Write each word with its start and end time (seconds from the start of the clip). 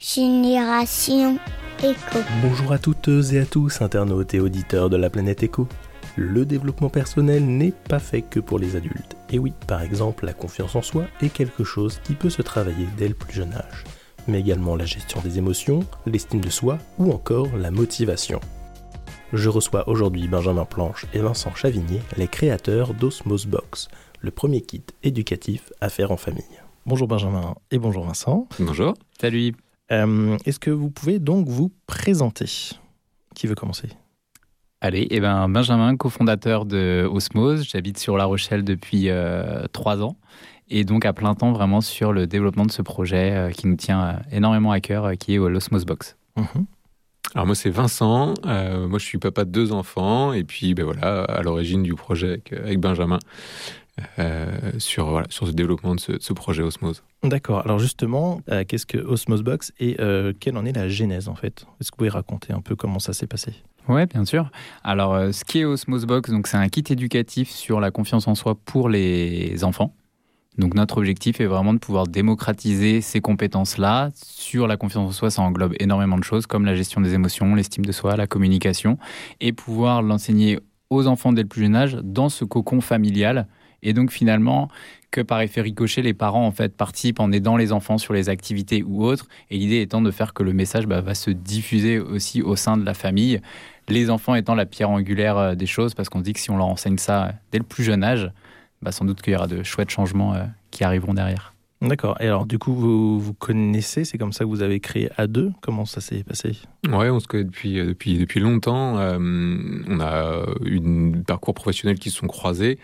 Génération 0.00 1.38
Éco. 1.82 2.20
Bonjour 2.40 2.70
à 2.70 2.78
toutes 2.78 3.08
et 3.32 3.40
à 3.40 3.44
tous, 3.44 3.82
internautes 3.82 4.32
et 4.32 4.38
auditeurs 4.38 4.90
de 4.90 4.96
la 4.96 5.10
planète 5.10 5.42
Éco. 5.42 5.66
Le 6.14 6.46
développement 6.46 6.88
personnel 6.88 7.44
n'est 7.44 7.72
pas 7.72 7.98
fait 7.98 8.22
que 8.22 8.38
pour 8.38 8.60
les 8.60 8.76
adultes. 8.76 9.16
Et 9.30 9.40
oui, 9.40 9.52
par 9.66 9.82
exemple, 9.82 10.24
la 10.24 10.34
confiance 10.34 10.76
en 10.76 10.82
soi 10.82 11.06
est 11.20 11.30
quelque 11.30 11.64
chose 11.64 12.00
qui 12.04 12.14
peut 12.14 12.30
se 12.30 12.42
travailler 12.42 12.86
dès 12.96 13.08
le 13.08 13.14
plus 13.14 13.32
jeune 13.32 13.52
âge. 13.52 13.82
Mais 14.28 14.38
également 14.38 14.76
la 14.76 14.84
gestion 14.84 15.20
des 15.20 15.38
émotions, 15.38 15.80
l'estime 16.06 16.42
de 16.42 16.50
soi 16.50 16.78
ou 16.98 17.10
encore 17.10 17.48
la 17.56 17.72
motivation. 17.72 18.38
Je 19.32 19.48
reçois 19.48 19.88
aujourd'hui 19.88 20.28
Benjamin 20.28 20.64
Planche 20.64 21.06
et 21.12 21.18
Vincent 21.18 21.54
Chavigné, 21.56 22.00
les 22.16 22.28
créateurs 22.28 22.94
d'Osmos 22.94 23.46
Box, 23.46 23.88
le 24.20 24.30
premier 24.30 24.60
kit 24.60 24.84
éducatif 25.02 25.72
à 25.80 25.88
faire 25.88 26.12
en 26.12 26.16
famille. 26.16 26.44
Bonjour 26.86 27.08
Benjamin 27.08 27.56
et 27.72 27.80
bonjour 27.80 28.04
Vincent. 28.04 28.46
Bonjour. 28.60 28.94
Salut. 29.20 29.54
Euh, 29.90 30.36
Est-ce 30.44 30.58
que 30.58 30.70
vous 30.70 30.90
pouvez 30.90 31.18
donc 31.18 31.48
vous 31.48 31.72
présenter? 31.86 32.46
Qui 33.34 33.46
veut 33.46 33.54
commencer? 33.54 33.88
Allez, 34.80 35.06
eh 35.10 35.20
ben 35.20 35.48
Benjamin, 35.48 35.96
cofondateur 35.96 36.64
de 36.64 37.08
Osmose. 37.10 37.64
J'habite 37.68 37.98
sur 37.98 38.16
La 38.16 38.26
Rochelle 38.26 38.62
depuis 38.64 39.08
euh, 39.08 39.64
trois 39.72 40.02
ans 40.02 40.16
et 40.70 40.84
donc 40.84 41.04
à 41.04 41.12
plein 41.12 41.34
temps 41.34 41.52
vraiment 41.52 41.80
sur 41.80 42.12
le 42.12 42.26
développement 42.26 42.66
de 42.66 42.70
ce 42.70 42.82
projet 42.82 43.32
euh, 43.32 43.50
qui 43.50 43.66
nous 43.66 43.76
tient 43.76 44.02
euh, 44.04 44.12
énormément 44.30 44.70
à 44.70 44.80
cœur, 44.80 45.06
euh, 45.06 45.14
qui 45.14 45.34
est 45.34 45.38
l'Osmose 45.38 45.84
Box. 45.84 46.16
Mhm. 46.36 46.66
Alors 47.34 47.46
moi 47.46 47.54
c'est 47.54 47.70
Vincent, 47.70 48.34
Euh, 48.46 48.86
moi 48.86 48.98
je 48.98 49.04
suis 49.04 49.18
papa 49.18 49.44
de 49.44 49.50
deux 49.50 49.72
enfants 49.72 50.32
et 50.32 50.44
puis 50.44 50.74
ben 50.74 50.84
voilà 50.84 51.24
à 51.24 51.42
l'origine 51.42 51.82
du 51.82 51.94
projet 51.94 52.28
avec, 52.28 52.52
avec 52.52 52.78
Benjamin 52.80 53.18
sur 54.78 55.10
voilà, 55.10 55.26
sur 55.30 55.46
ce 55.46 55.52
développement 55.52 55.94
de 55.94 56.00
ce, 56.00 56.12
de 56.12 56.22
ce 56.22 56.32
projet 56.32 56.62
Osmose. 56.62 57.02
D'accord. 57.24 57.62
Alors 57.64 57.78
justement, 57.78 58.40
euh, 58.48 58.64
qu'est-ce 58.66 58.86
que 58.86 58.98
Osmos 58.98 59.42
Box 59.42 59.72
et 59.80 59.96
euh, 59.98 60.32
quelle 60.38 60.56
en 60.56 60.64
est 60.64 60.72
la 60.72 60.88
genèse 60.88 61.28
en 61.28 61.34
fait? 61.34 61.66
Est-ce 61.80 61.90
que 61.90 61.96
vous 61.96 61.98
pouvez 61.98 62.10
raconter 62.10 62.52
un 62.52 62.60
peu 62.60 62.76
comment 62.76 63.00
ça 63.00 63.12
s'est 63.12 63.26
passé? 63.26 63.54
Ouais, 63.88 64.06
bien 64.06 64.24
sûr. 64.24 64.50
Alors, 64.84 65.14
euh, 65.14 65.32
ce 65.32 65.44
qui 65.44 65.60
est 65.60 65.64
Osmose 65.64 66.04
Box, 66.04 66.30
donc 66.30 66.46
c'est 66.46 66.58
un 66.58 66.68
kit 66.68 66.84
éducatif 66.88 67.50
sur 67.50 67.80
la 67.80 67.90
confiance 67.90 68.28
en 68.28 68.34
soi 68.34 68.54
pour 68.54 68.88
les 68.88 69.64
enfants. 69.64 69.94
Donc 70.58 70.74
notre 70.74 70.98
objectif 70.98 71.40
est 71.40 71.46
vraiment 71.46 71.72
de 71.72 71.78
pouvoir 71.78 72.06
démocratiser 72.06 73.00
ces 73.00 73.20
compétences-là. 73.20 74.10
Sur 74.14 74.66
la 74.66 74.76
confiance 74.76 75.08
en 75.08 75.12
soi, 75.12 75.30
ça 75.30 75.42
englobe 75.42 75.74
énormément 75.80 76.18
de 76.18 76.24
choses 76.24 76.46
comme 76.46 76.64
la 76.64 76.74
gestion 76.74 77.00
des 77.00 77.14
émotions, 77.14 77.54
l'estime 77.54 77.84
de 77.84 77.92
soi, 77.92 78.16
la 78.16 78.26
communication, 78.26 78.98
et 79.40 79.52
pouvoir 79.52 80.02
l'enseigner 80.02 80.58
aux 80.90 81.06
enfants 81.06 81.32
dès 81.32 81.42
le 81.42 81.48
plus 81.48 81.62
jeune 81.62 81.76
âge 81.76 81.96
dans 82.02 82.28
ce 82.28 82.44
cocon 82.44 82.80
familial. 82.80 83.46
Et 83.82 83.92
donc 83.92 84.10
finalement, 84.10 84.68
que 85.10 85.20
par 85.20 85.40
effet 85.40 85.60
ricochet, 85.60 86.02
les 86.02 86.14
parents 86.14 86.46
en 86.46 86.52
fait 86.52 86.76
participent 86.76 87.20
en 87.20 87.32
aidant 87.32 87.56
les 87.56 87.72
enfants 87.72 87.98
sur 87.98 88.12
les 88.12 88.28
activités 88.28 88.82
ou 88.82 89.04
autres. 89.04 89.26
Et 89.50 89.58
l'idée 89.58 89.80
étant 89.80 90.02
de 90.02 90.10
faire 90.10 90.34
que 90.34 90.42
le 90.42 90.52
message 90.52 90.86
bah, 90.86 91.00
va 91.00 91.14
se 91.14 91.30
diffuser 91.30 91.98
aussi 91.98 92.42
au 92.42 92.56
sein 92.56 92.76
de 92.76 92.84
la 92.84 92.94
famille. 92.94 93.40
Les 93.88 94.10
enfants 94.10 94.34
étant 94.34 94.54
la 94.54 94.66
pierre 94.66 94.90
angulaire 94.90 95.38
euh, 95.38 95.54
des 95.54 95.66
choses, 95.66 95.94
parce 95.94 96.08
qu'on 96.08 96.20
dit 96.20 96.34
que 96.34 96.40
si 96.40 96.50
on 96.50 96.58
leur 96.58 96.66
enseigne 96.66 96.98
ça 96.98 97.24
euh, 97.24 97.30
dès 97.52 97.58
le 97.58 97.64
plus 97.64 97.84
jeune 97.84 98.04
âge, 98.04 98.30
bah, 98.82 98.92
sans 98.92 99.06
doute 99.06 99.22
qu'il 99.22 99.32
y 99.32 99.36
aura 99.36 99.46
de 99.46 99.62
chouettes 99.62 99.90
changements 99.90 100.34
euh, 100.34 100.44
qui 100.70 100.84
arriveront 100.84 101.14
derrière. 101.14 101.54
D'accord. 101.80 102.16
Et 102.20 102.24
alors 102.24 102.44
du 102.44 102.58
coup, 102.58 102.74
vous 102.74 103.20
vous 103.20 103.34
connaissez 103.34 104.04
C'est 104.04 104.18
comme 104.18 104.32
ça 104.32 104.44
que 104.44 104.48
vous 104.48 104.62
avez 104.62 104.80
créé 104.80 105.10
à 105.16 105.28
deux? 105.28 105.52
Comment 105.60 105.84
ça 105.84 106.00
s'est 106.00 106.24
passé? 106.24 106.56
Ouais, 106.88 107.08
on 107.08 107.20
se 107.20 107.28
connaît 107.28 107.44
depuis, 107.44 107.78
euh, 107.78 107.86
depuis, 107.86 108.18
depuis 108.18 108.40
longtemps. 108.40 108.98
Euh, 108.98 109.16
on 109.86 110.00
a 110.00 110.44
eu 110.64 110.80
un 110.80 111.22
parcours 111.22 111.54
professionnel 111.54 111.98
qui 111.98 112.10
se 112.10 112.18
sont 112.18 112.26
croisés. 112.26 112.78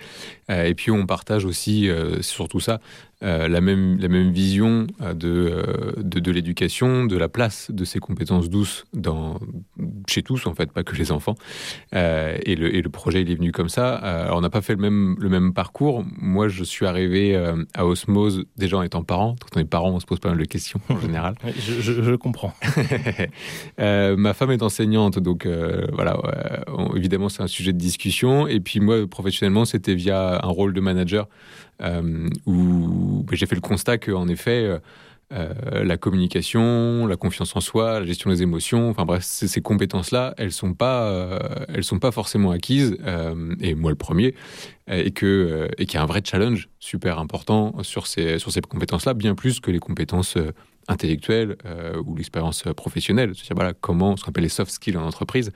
Euh, 0.51 0.65
et 0.65 0.75
puis, 0.75 0.93
on 0.93 1.07
partage 1.07 1.45
aussi, 1.45 1.89
euh, 1.89 2.23
surtout 2.23 2.61
ça, 2.61 2.81
euh, 3.25 3.49
la, 3.49 3.61
même, 3.61 3.99
la 3.99 4.09
même 4.09 4.31
vision 4.31 4.87
euh, 5.01 5.15
de, 5.15 5.29
euh, 5.29 5.93
de, 5.97 6.21
de 6.21 6.31
l'éducation, 6.31 7.07
de 7.07 7.17
la 7.17 7.29
place 7.29 7.71
de 7.73 7.85
ces 7.85 7.99
compétences 7.99 8.51
douces 8.51 8.85
dans, 8.93 9.41
chez 10.09 10.23
tous, 10.23 10.47
en 10.47 10.55
fait, 10.55 10.71
pas 10.71 10.85
que 10.85 10.95
les 10.95 11.11
enfants. 11.11 11.35
Euh, 11.95 12.37
et, 12.45 12.55
le, 12.55 12.75
et 12.75 12.83
le 12.83 12.89
projet, 12.91 13.23
il 13.23 13.31
est 13.31 13.35
venu 13.35 13.51
comme 13.51 13.69
ça. 13.69 13.95
Alors, 13.97 14.39
on 14.39 14.41
n'a 14.43 14.51
pas 14.51 14.61
fait 14.63 14.75
le 14.75 14.81
même, 14.81 15.17
le 15.19 15.29
même 15.29 15.53
parcours. 15.55 16.05
Moi, 16.19 16.49
je 16.49 16.63
suis 16.65 16.87
arrivé 16.87 17.35
à 17.75 17.87
Osmose 17.87 18.45
déjà 18.57 18.77
en 18.77 18.83
étant 18.83 19.03
parent. 19.03 19.37
Quand 19.41 19.59
on 19.59 19.61
est 19.61 19.65
parent, 19.65 19.91
on 19.91 20.01
se 20.01 20.07
pose 20.07 20.21
pas 20.21 20.29
mal 20.29 20.39
de 20.39 20.45
questions 20.45 20.81
en 20.89 21.01
général. 21.01 21.35
Je, 21.59 21.81
je- 21.81 22.03
je 22.03 22.15
comprends. 22.15 22.53
Ma 23.79 24.35
femme 24.35 24.51
est 24.51 24.63
enseignante, 24.63 25.19
donc 25.19 25.47
voilà, 25.93 26.19
on- 26.69 26.95
évidemment 26.97 27.29
c'est 27.29 27.43
un 27.43 27.47
sujet 27.47 27.73
de 27.73 27.79
discussion. 27.79 28.47
Et 28.47 28.61
puis 28.61 28.81
moi, 28.81 29.07
professionnellement, 29.07 29.65
c'était 29.65 29.95
via 29.95 30.41
un 30.45 30.49
rôle 30.49 30.73
de 30.75 30.81
manager 30.81 31.29
où 32.47 33.25
ben, 33.27 33.37
j'ai 33.37 33.47
fait 33.47 33.55
le 33.55 33.61
constat 33.61 33.99
qu'en 33.99 34.29
effet, 34.29 34.65
euh, 34.65 34.79
euh, 35.33 35.85
la 35.85 35.97
communication, 35.97 37.07
la 37.07 37.17
confiance 37.17 37.57
en 37.57 37.61
soi, 37.61 38.01
la 38.01 38.07
gestion 38.07 38.31
des 38.31 38.43
émotions, 38.43 38.91
enfin 38.91 39.05
bref, 39.05 39.25
ces, 39.25 39.49
ces 39.49 39.63
compétences-là, 39.63 40.35
elles 40.37 40.53
sont 40.53 40.75
pas, 40.75 41.09
euh, 41.09 41.39
elles 41.69 41.83
sont 41.83 41.99
pas 41.99 42.13
forcément 42.13 42.51
acquises. 42.51 42.97
euh, 43.05 43.55
et 43.61 43.75
moi 43.75 43.91
le 43.91 43.97
premier, 43.97 44.35
euh, 44.91 45.03
et 45.03 45.13
euh, 45.25 45.69
qu'il 45.79 45.95
y 45.95 45.97
a 45.97 46.03
un 46.03 46.07
vrai 46.07 46.23
challenge 46.25 46.69
super 46.79 47.19
important 47.19 47.75
sur 47.83 48.07
ces 48.07 48.39
compétences-là, 48.69 49.15
bien 49.15 49.35
plus 49.35 49.61
que 49.61 49.71
les 49.71 49.81
compétences 49.81 50.37
euh, 50.37 50.53
intellectuelle 50.89 51.57
euh, 51.65 52.03
ou 52.05 52.17
l'expérience 52.17 52.67
euh, 52.67 52.75
professionnelle. 52.75 53.33
C'est-à-dire 53.35 53.57
voilà, 53.57 53.73
comment, 53.73 54.17
ce 54.17 54.25
qu'on 54.25 54.29
appelle 54.29 54.45
les 54.45 54.51
soft 54.51 54.71
skills 54.71 54.99
en 54.99 55.07
entreprise, 55.07 55.53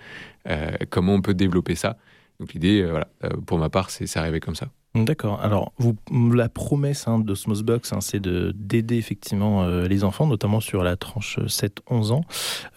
euh, 0.49 0.71
comment 0.91 1.15
on 1.15 1.21
peut 1.21 1.35
développer 1.35 1.75
ça. 1.75 1.99
Donc 2.41 2.55
l'idée, 2.55 2.81
euh, 2.81 3.01
euh, 3.25 3.29
pour 3.47 3.59
ma 3.59 3.69
part, 3.69 3.91
c'est 3.91 4.17
arrivé 4.17 4.41
comme 4.41 4.55
ça. 4.55 4.71
D'accord. 4.95 5.41
Alors, 5.43 5.73
la 6.11 6.49
promesse 6.49 7.07
hein, 7.07 7.19
d'Osmos 7.21 7.63
Box, 7.63 7.93
hein, 7.93 8.01
c'est 8.01 8.19
de- 8.21 8.53
d'aider 8.57 8.97
effectivement 8.97 9.63
euh, 9.63 9.87
les 9.87 10.03
enfants, 10.03 10.27
notamment 10.27 10.61
sur 10.61 10.83
la 10.83 10.97
tranche 10.97 11.39
7-11 11.47 12.11
ans, 12.11 12.23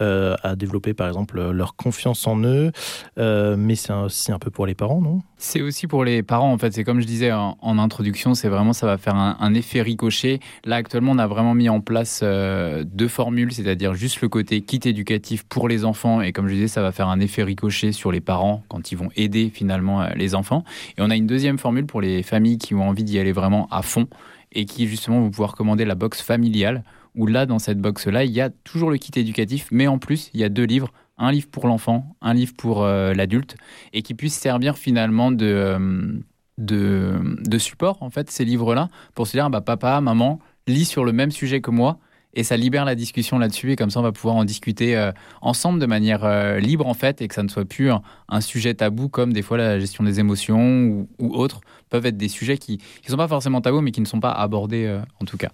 euh, 0.02 0.36
à 0.44 0.56
développer 0.56 0.94
par 0.94 1.08
exemple 1.08 1.42
leur 1.52 1.76
confiance 1.76 2.28
en 2.28 2.44
eux. 2.44 2.72
Euh, 3.18 3.56
mais 3.58 3.76
c'est 3.76 3.94
aussi 3.94 4.32
un 4.32 4.40
peu 4.40 4.52
pour 4.52 4.66
les 4.68 4.76
parents, 4.76 5.02
non? 5.02 5.22
C'est 5.44 5.64
aussi 5.64 5.88
pour 5.88 6.04
les 6.04 6.22
parents, 6.22 6.54
en 6.54 6.60
fait. 6.60 6.72
C'est 6.72 6.84
comme 6.84 7.02
je 7.02 7.08
disais 7.08 7.32
en, 7.32 7.80
introduction, 7.80 8.36
c'est 8.36 8.48
vraiment, 8.48 8.74
ça 8.74 8.86
va 8.86 9.00
faire 9.00 9.16
un, 9.16 9.38
un 9.40 9.56
effet 9.56 9.82
ricochet. 9.82 10.40
Là, 10.66 10.76
actuellement, 10.76 11.14
on 11.14 11.18
a 11.18 11.26
vraiment 11.26 11.56
mis 11.56 11.68
en 11.68 11.82
place 11.82 12.20
euh, 12.22 12.84
deux 12.86 13.08
formules, 13.08 13.52
c'est-à-dire 13.52 13.96
juste 13.96 14.22
le 14.22 14.30
côté 14.30 14.62
kit 14.62 14.80
éducatif 14.86 15.44
pour 15.44 15.68
les 15.68 15.84
enfants. 15.84 16.22
Et 16.22 16.32
comme 16.32 16.48
je 16.48 16.54
disais, 16.54 16.68
ça 16.68 16.84
va 16.84 16.92
faire 16.92 17.08
un 17.08 17.20
effet 17.20 17.42
ricochet 17.42 17.92
sur 17.92 18.12
les 18.12 18.22
parents 18.22 18.64
quand 18.68 18.92
ils 18.92 18.96
vont 19.00 19.10
aider 19.16 19.50
finalement 19.52 20.04
euh, 20.04 20.10
les 20.16 20.36
enfants. 20.36 20.64
Et 20.96 21.02
on 21.02 21.10
a 21.10 21.16
une 21.16 21.26
deuxième 21.26 21.58
formule 21.58 21.88
pour 21.88 22.02
les 22.02 22.22
familles 22.22 22.60
qui 22.60 22.76
ont 22.76 22.88
envie 22.88 23.04
d'y 23.04 23.18
aller 23.18 23.32
vraiment 23.32 23.68
à 23.72 23.82
fond 23.82 24.08
et 24.52 24.66
qui 24.66 24.88
justement 24.88 25.22
vont 25.22 25.32
pouvoir 25.32 25.56
commander 25.56 25.86
la 25.86 25.96
box 25.96 26.22
familiale. 26.22 26.84
Où 27.16 27.26
là, 27.26 27.48
dans 27.48 27.60
cette 27.60 27.80
box-là, 27.80 28.26
il 28.26 28.32
y 28.32 28.42
a 28.42 28.52
toujours 28.64 28.92
le 28.92 28.98
kit 28.98 29.12
éducatif, 29.20 29.68
mais 29.72 29.88
en 29.88 29.98
plus, 29.98 30.30
il 30.36 30.40
y 30.40 30.44
a 30.44 30.50
deux 30.50 30.64
livres. 30.64 30.94
Un 31.18 31.32
livre 31.32 31.48
pour 31.52 31.68
l'enfant, 31.68 32.16
un 32.22 32.34
livre 32.34 32.54
pour 32.58 32.84
euh, 32.84 33.14
l'adulte 33.14 33.56
et 33.94 34.02
qui 34.02 34.14
puissent 34.14 34.40
servir 34.40 34.78
finalement 34.78 35.32
de, 35.32 35.46
euh, 35.46 36.20
de, 36.58 37.20
de 37.46 37.58
support, 37.58 38.02
en 38.02 38.10
fait, 38.10 38.32
ces 38.32 38.46
livres-là, 38.46 38.90
pour 39.14 39.28
se 39.28 39.34
dire, 39.34 39.50
bah, 39.50 39.62
papa, 39.62 40.02
maman, 40.02 40.40
lis 40.68 40.86
sur 40.86 41.06
le 41.06 41.12
même 41.12 41.32
sujet 41.32 41.62
que 41.62 41.70
moi, 41.70 42.00
et 42.34 42.44
ça 42.44 42.56
libère 42.56 42.86
la 42.86 42.96
discussion 42.96 43.38
là-dessus, 43.38 43.74
et 43.74 43.76
comme 43.76 43.90
ça, 43.90 44.00
on 44.00 44.04
va 44.04 44.14
pouvoir 44.14 44.36
en 44.36 44.46
discuter 44.46 44.96
euh, 44.96 45.12
ensemble 45.42 45.80
de 45.80 45.86
manière 45.86 46.58
libre, 46.60 46.88
en 46.88 46.94
fait, 46.94 47.22
et 47.22 47.28
que 47.28 47.36
ça 47.36 47.44
ne 47.44 47.50
soit 47.50 47.66
plus 47.66 47.92
un, 47.92 48.42
sujet 48.42 48.74
tabou, 48.74 49.10
comme 49.10 49.34
des 49.34 49.42
fois 49.42 49.58
la 49.58 49.80
gestion 49.80 50.04
des 50.04 50.20
émotions 50.20 50.86
ou, 50.86 51.10
ou 51.20 51.36
autres, 51.36 51.62
peuvent 51.90 52.06
être 52.06 52.18
des 52.18 52.30
sujets 52.30 52.58
qui 52.58 52.80
ne 53.04 53.10
sont 53.10 53.18
pas 53.18 53.28
forcément 53.28 53.62
tabous, 53.62 53.82
mais 53.82 53.92
qui 53.92 54.02
ne 54.02 54.06
sont 54.06 54.22
pas 54.22 54.32
abordés, 54.32 55.02
en 55.20 55.26
tout 55.26 55.38
cas. 55.38 55.52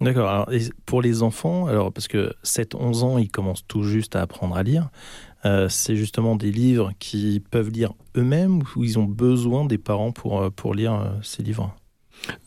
D'accord. 0.00 0.48
Pour 0.86 1.02
les 1.02 1.22
enfants, 1.22 1.66
alors 1.66 1.92
parce 1.92 2.06
que 2.06 2.32
7-11 2.44 3.02
ans, 3.02 3.18
ils 3.18 3.30
commencent 3.30 3.66
tout 3.66 3.82
juste 3.82 4.14
à 4.14 4.22
apprendre 4.22 4.56
à 4.56 4.62
lire. 4.62 4.90
euh, 5.44 5.68
c'est 5.68 5.96
justement 5.96 6.36
des 6.36 6.52
livres 6.52 6.92
qu'ils 6.98 7.40
peuvent 7.40 7.70
lire 7.70 7.94
eux-mêmes 8.16 8.62
ou 8.76 8.84
ils 8.84 8.98
ont 8.98 9.04
besoin 9.04 9.64
des 9.64 9.78
parents 9.78 10.12
pour, 10.12 10.40
euh, 10.40 10.50
pour 10.50 10.74
lire 10.74 10.94
euh, 10.94 11.10
ces 11.22 11.42
livres? 11.42 11.74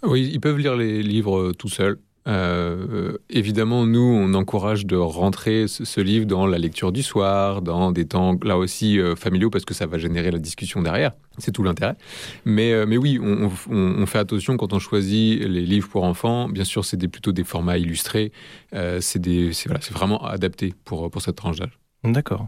Oui, 0.03 0.29
ils 0.31 0.39
peuvent 0.41 0.57
lire 0.57 0.75
les 0.75 1.01
livres 1.03 1.53
tout 1.53 1.69
seuls. 1.69 1.99
Euh, 2.27 3.17
évidemment, 3.29 3.85
nous, 3.85 3.99
on 4.01 4.33
encourage 4.33 4.85
de 4.85 4.95
rentrer 4.95 5.67
ce, 5.67 6.01
livre 6.01 6.25
dans 6.25 6.45
la 6.45 6.57
lecture 6.57 6.91
du 6.91 7.01
soir, 7.03 7.61
dans 7.61 7.91
des 7.91 8.05
temps 8.05 8.37
là 8.43 8.57
aussi 8.57 8.99
euh, 8.99 9.15
familiaux, 9.15 9.49
parce 9.49 9.65
que 9.65 9.73
ça 9.73 9.87
va 9.87 9.97
générer 9.97 10.31
la 10.31 10.37
discussion 10.37 10.81
derrière. 10.81 11.13
C'est 11.37 11.51
tout 11.51 11.63
l'intérêt. 11.63 11.95
Mais, 12.45 12.73
euh, 12.73 12.85
mais 12.85 12.97
oui, 12.97 13.19
on, 13.19 14.05
fait 14.05 14.19
attention 14.19 14.57
quand 14.57 14.73
on 14.73 14.79
choisit 14.79 15.41
les 15.41 15.61
livres 15.61 15.89
pour 15.89 16.03
enfants. 16.03 16.47
Bien 16.49 16.63
sûr, 16.63 16.85
c'est 16.85 16.97
plutôt 17.07 17.31
des 17.31 17.43
formats 17.43 17.77
illustrés. 17.77 18.31
C'est 18.71 19.25
voilà, 19.65 19.79
vraiment 19.91 20.23
adapté 20.25 20.73
pour, 20.85 21.09
pour 21.09 21.21
cette 21.21 21.35
tranche 21.35 21.57
d'âge. 21.57 21.77
D'accord. 22.03 22.47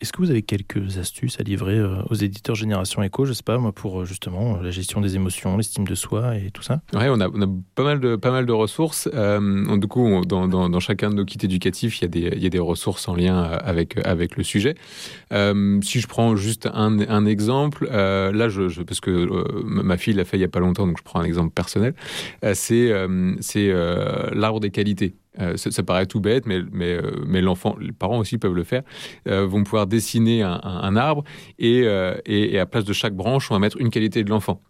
Est-ce 0.00 0.12
que 0.12 0.18
vous 0.18 0.30
avez 0.30 0.42
quelques 0.42 0.98
astuces 0.98 1.40
à 1.40 1.42
livrer 1.42 1.76
euh, 1.76 2.02
aux 2.08 2.14
éditeurs 2.14 2.54
Génération 2.54 3.02
Echo, 3.02 3.24
je 3.24 3.32
sais 3.32 3.42
pas, 3.42 3.58
moi, 3.58 3.72
pour 3.72 4.00
euh, 4.00 4.04
justement 4.04 4.56
euh, 4.56 4.62
la 4.62 4.70
gestion 4.70 5.00
des 5.00 5.16
émotions, 5.16 5.56
l'estime 5.56 5.84
de 5.86 5.94
soi 5.96 6.36
et 6.36 6.52
tout 6.52 6.62
ça? 6.62 6.82
Ouais, 6.92 7.08
on 7.08 7.20
a, 7.20 7.28
pas 7.74 7.82
mal 8.30 8.46
de 8.46 8.52
ressources. 8.52 9.08
Du 9.08 9.86
coup, 9.88 10.24
dans, 10.24 10.80
chacun 10.80 11.10
de 11.10 11.16
nos 11.16 11.24
kits 11.24 11.44
éducatifs, 11.44 12.00
il 12.00 12.42
y 12.42 12.46
a 12.46 12.48
des 12.48 12.58
ressources 12.58 13.08
en 13.08 13.16
lien 13.16 13.42
avec 13.42 14.36
le 14.36 14.42
sujet. 14.44 14.74
Si 15.30 16.00
je 16.00 16.06
prends 16.06 16.36
juste 16.36 16.68
un, 16.72 17.26
exemple, 17.26 17.88
là, 17.90 18.48
parce 18.86 19.00
que 19.00 19.64
ma 19.64 19.96
fille 19.96 20.14
l'a 20.14 20.24
fait 20.24 20.36
il 20.36 20.40
y 20.40 20.44
a 20.44 20.48
pas 20.48 20.60
longtemps, 20.60 20.86
donc 20.86 20.98
je 20.98 21.02
prends 21.02 21.20
un 21.20 21.24
exemple 21.24 21.52
personnel. 21.52 21.94
C'est 22.52 22.92
l'arbre 24.32 24.60
des 24.60 24.70
qualités. 24.70 25.14
Ça, 25.56 25.82
paraît 25.82 26.06
tout 26.06 26.20
bête, 26.20 26.46
mais, 26.46 26.60
mais, 26.72 26.98
mais 27.26 27.40
l'enfant, 27.40 27.76
les 27.80 27.92
parents 27.92 28.18
aussi 28.18 28.38
peuvent 28.38 28.54
le 28.54 28.64
faire, 28.64 28.82
vont 29.26 29.62
pouvoir 29.64 29.86
dessiner 29.86 30.42
un, 30.42 30.96
arbre 30.96 31.24
et, 31.58 31.84
et, 32.26 32.54
et, 32.54 32.58
à 32.58 32.66
place 32.66 32.84
de 32.84 32.92
chaque 32.92 33.14
branche, 33.14 33.50
on 33.50 33.54
va 33.54 33.60
mettre 33.60 33.80
une 33.80 33.90
qualité 33.90 34.24
de 34.24 34.30
l'enfant. 34.30 34.62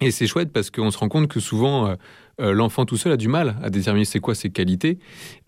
Et 0.00 0.10
c'est 0.10 0.26
chouette 0.26 0.52
parce 0.52 0.70
qu'on 0.70 0.90
se 0.90 0.98
rend 0.98 1.08
compte 1.08 1.28
que 1.28 1.40
souvent, 1.40 1.96
euh, 2.40 2.52
l'enfant 2.52 2.84
tout 2.84 2.96
seul 2.96 3.12
a 3.12 3.16
du 3.16 3.28
mal 3.28 3.56
à 3.62 3.70
déterminer 3.70 4.04
c'est 4.04 4.20
quoi 4.20 4.34
ses 4.34 4.50
qualités. 4.50 4.98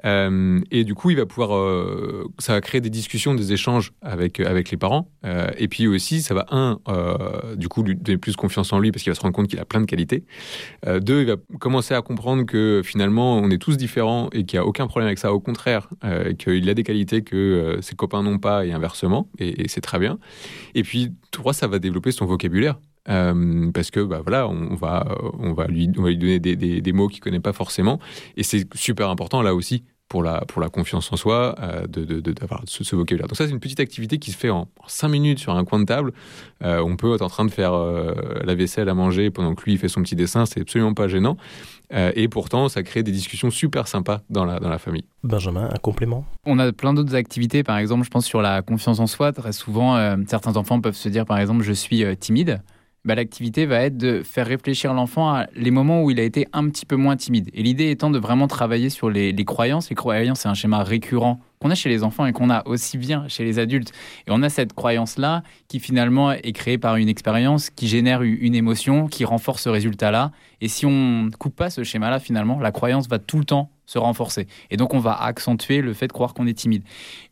Euh, 0.05 0.61
et 0.71 0.85
du 0.85 0.95
coup, 0.95 1.11
il 1.11 1.17
va 1.17 1.27
pouvoir, 1.27 1.57
euh, 1.57 2.29
ça 2.39 2.53
va 2.53 2.61
créer 2.61 2.81
des 2.81 2.91
discussions, 2.91 3.35
des 3.35 3.53
échanges 3.53 3.93
avec, 4.03 4.41
avec 4.41 4.71
les 4.71 4.77
parents. 4.77 5.11
et 5.59 5.69
puis 5.69 5.89
aussi, 5.89 6.23
ça 6.23 6.35
va, 6.35 6.47
un, 6.51 6.79
du 7.57 7.69
coup, 7.69 7.83
lui 7.83 7.97
donner 7.97 8.19
plus 8.19 8.37
confiance 8.37 8.73
en 8.73 8.79
lui 8.79 8.93
parce 8.93 9.03
qu'il 9.03 9.11
va 9.11 9.15
se 9.15 9.21
rendre 9.21 9.35
compte 9.35 9.49
qu'il 9.49 9.59
a 9.59 9.65
plein 9.65 9.81
de 9.81 9.87
qualités. 9.87 10.25
deux, 11.01 11.23
il 11.23 11.27
va 11.27 11.37
commencer 11.59 11.95
à 11.95 12.03
comprendre 12.03 12.45
que 12.45 12.83
finalement, 12.85 13.39
on 13.39 13.51
est 13.51 13.59
tous 13.59 13.77
différents 13.77 14.29
et 14.33 14.45
qu'il 14.45 14.59
n'y 14.59 14.65
a 14.65 14.67
aucun 14.67 14.87
problème 14.87 15.07
avec 15.07 15.19
ça. 15.19 15.33
Au 15.33 15.41
contraire, 15.41 15.89
qu'il 16.39 16.69
a 16.69 16.75
des 16.75 16.85
qualités 16.85 17.23
que 17.23 17.79
ses 17.83 17.97
copains 17.97 18.23
n'ont 18.23 18.39
pas 18.39 18.65
et 18.65 18.73
inversement. 18.73 19.29
Et 19.39 19.69
c'est 19.69 19.81
très 19.81 19.99
bien. 19.99 20.19
Et 20.75 20.83
puis, 20.83 21.13
trois, 21.33 21.53
ça 21.53 21.67
va 21.67 21.79
développer 21.79 22.13
son 22.13 22.27
vocabulaire. 22.27 22.79
Euh, 23.09 23.71
parce 23.73 23.91
que 23.91 24.01
bah, 24.01 24.21
voilà, 24.23 24.49
on 24.49 24.75
va, 24.75 25.07
on 25.39 25.53
va, 25.53 25.67
lui, 25.67 25.91
on 25.97 26.03
va 26.03 26.11
lui 26.11 26.19
donner 26.19 26.39
des, 26.39 26.57
des, 26.57 26.81
des 26.81 26.93
mots 26.93 27.09
qu'il 27.09 27.21
ne 27.21 27.25
connaît 27.25 27.41
pas 27.41 27.53
forcément. 27.53 27.99
Et 28.37 28.43
c'est 28.43 28.67
super 28.75 29.11
important 29.11 29.43
là 29.43 29.55
aussi 29.55 29.85
pour 30.09 30.23
la, 30.23 30.43
pour 30.47 30.63
la 30.63 30.69
confiance 30.69 31.13
en 31.13 31.17
soi, 31.17 31.55
euh, 31.61 31.87
d'avoir 31.87 32.63
de, 32.63 32.69
ce, 32.69 32.95
vocabulaire. 32.95 33.27
Donc 33.27 33.37
ça, 33.37 33.47
c'est 33.47 33.53
une 33.53 33.61
petite 33.61 33.81
activité 33.81 34.19
qui 34.19 34.31
se 34.31 34.37
fait 34.37 34.51
en, 34.51 34.69
5 34.87 35.09
minutes 35.09 35.39
sur 35.39 35.55
un 35.55 35.65
coin 35.65 35.81
de 35.81 35.85
table. 35.85 36.13
Euh, 36.63 36.81
on 36.81 36.97
peut 36.97 37.15
être 37.15 37.23
en 37.23 37.29
train 37.29 37.45
de 37.45 37.51
faire 37.51 37.75
euh, 37.75 38.15
la 38.45 38.55
vaisselle 38.55 38.89
à 38.89 38.95
manger 38.95 39.31
pendant 39.31 39.55
que 39.55 39.65
lui 39.65 39.73
il 39.73 39.79
fait 39.79 39.89
son 39.89 40.03
petit 40.03 40.17
dessin, 40.17 40.47
c'est 40.47 40.61
absolument 40.61 40.95
pas 40.95 41.09
gênant. 41.09 41.37
et 41.91 42.29
pourtant, 42.29 42.69
ça 42.69 42.83
crée 42.83 43.03
des 43.03 43.13
discussions 43.13 43.51
super 43.51 43.89
sympas 43.89 44.21
dans 44.31 44.45
la, 44.45 44.61
dans 44.61 44.69
la 44.69 44.79
famille. 44.79 45.05
Benjamin, 45.23 45.69
un 45.73 45.79
complément? 45.79 46.25
On 46.45 46.59
a 46.59 46.73
plein 46.73 46.95
d'autres 46.95 47.15
activités, 47.15 47.63
par 47.63 47.79
exemple, 47.79 48.05
je 48.05 48.11
pense 48.11 48.27
sur 48.27 48.43
la 48.43 48.63
confiance 48.63 49.01
en 49.01 49.07
soi. 49.07 49.33
Très 49.33 49.53
souvent, 49.53 50.17
certains 50.27 50.57
enfants 50.57 50.81
peuvent 50.81 50.97
se 50.97 51.09
dire, 51.09 51.25
par 51.27 51.39
exemple, 51.39 51.63
je 51.63 51.73
suis 51.73 52.05
timide. 52.19 52.61
Bah, 53.07 53.15
l'activité 53.15 53.67
va 53.67 53.83
être 53.83 53.97
de 53.97 54.23
faire 54.25 54.49
réfléchir 54.49 54.93
l'enfant 54.93 55.33
à 55.33 55.47
les 55.55 55.71
moments 55.71 56.03
où 56.03 56.11
il 56.11 56.19
a 56.19 56.25
été 56.25 56.49
un 56.53 56.69
petit 56.69 56.85
peu 56.85 56.97
moins 56.97 57.15
timide. 57.15 57.49
Et 57.55 57.63
l'idée 57.63 57.89
étant 57.91 58.11
de 58.11 58.19
vraiment 58.19 58.49
travailler 58.49 58.91
sur 58.91 59.11
les, 59.11 59.33
croyances. 59.45 59.89
Les 59.91 59.95
croyances, 59.95 60.41
c'est 60.41 60.49
un 60.49 60.55
schéma 60.55 60.83
récurrent 60.83 61.39
qu'on 61.61 61.71
a 61.71 61.77
chez 61.77 61.89
les 61.89 62.03
enfants 62.03 62.27
et 62.27 62.33
qu'on 62.33 62.51
a 62.51 62.67
aussi 62.67 62.99
bien 62.99 63.29
chez 63.29 63.45
les 63.45 63.61
adultes. 63.61 63.93
Et 64.27 64.33
on 64.33 64.43
a 64.43 64.49
cette 64.49 64.73
croyance-là 64.73 65.45
qui 65.69 65.79
finalement 65.79 66.33
est 66.33 66.51
créée 66.51 66.79
par 66.79 66.97
une 66.97 67.09
expérience 67.09 67.71
qui 67.71 67.87
génère 67.87 68.23
une 68.23 68.57
émotion, 68.57 69.07
qui 69.07 69.25
renforce 69.25 69.63
ce 69.63 69.69
résultat-là. 69.69 70.33
Et 70.61 70.67
si 70.67 70.85
on 70.85 71.31
coupe 71.39 71.55
pas 71.55 71.71
ce 71.71 71.85
schéma-là, 71.85 72.19
finalement, 72.19 72.59
la 72.59 72.73
croyance 72.73 73.07
va 73.07 73.21
tout 73.21 73.39
le 73.39 73.45
temps 73.45 73.71
se 73.87 73.99
renforcer. 73.99 74.47
Et 74.71 74.77
donc, 74.77 74.95
on 74.95 74.99
va 74.99 75.15
accentuer 75.15 75.81
le 75.81 75.93
fait 75.95 76.09
de 76.09 76.13
croire 76.13 76.35
qu'on 76.35 76.47
est 76.47 76.59
timide. 76.59 76.83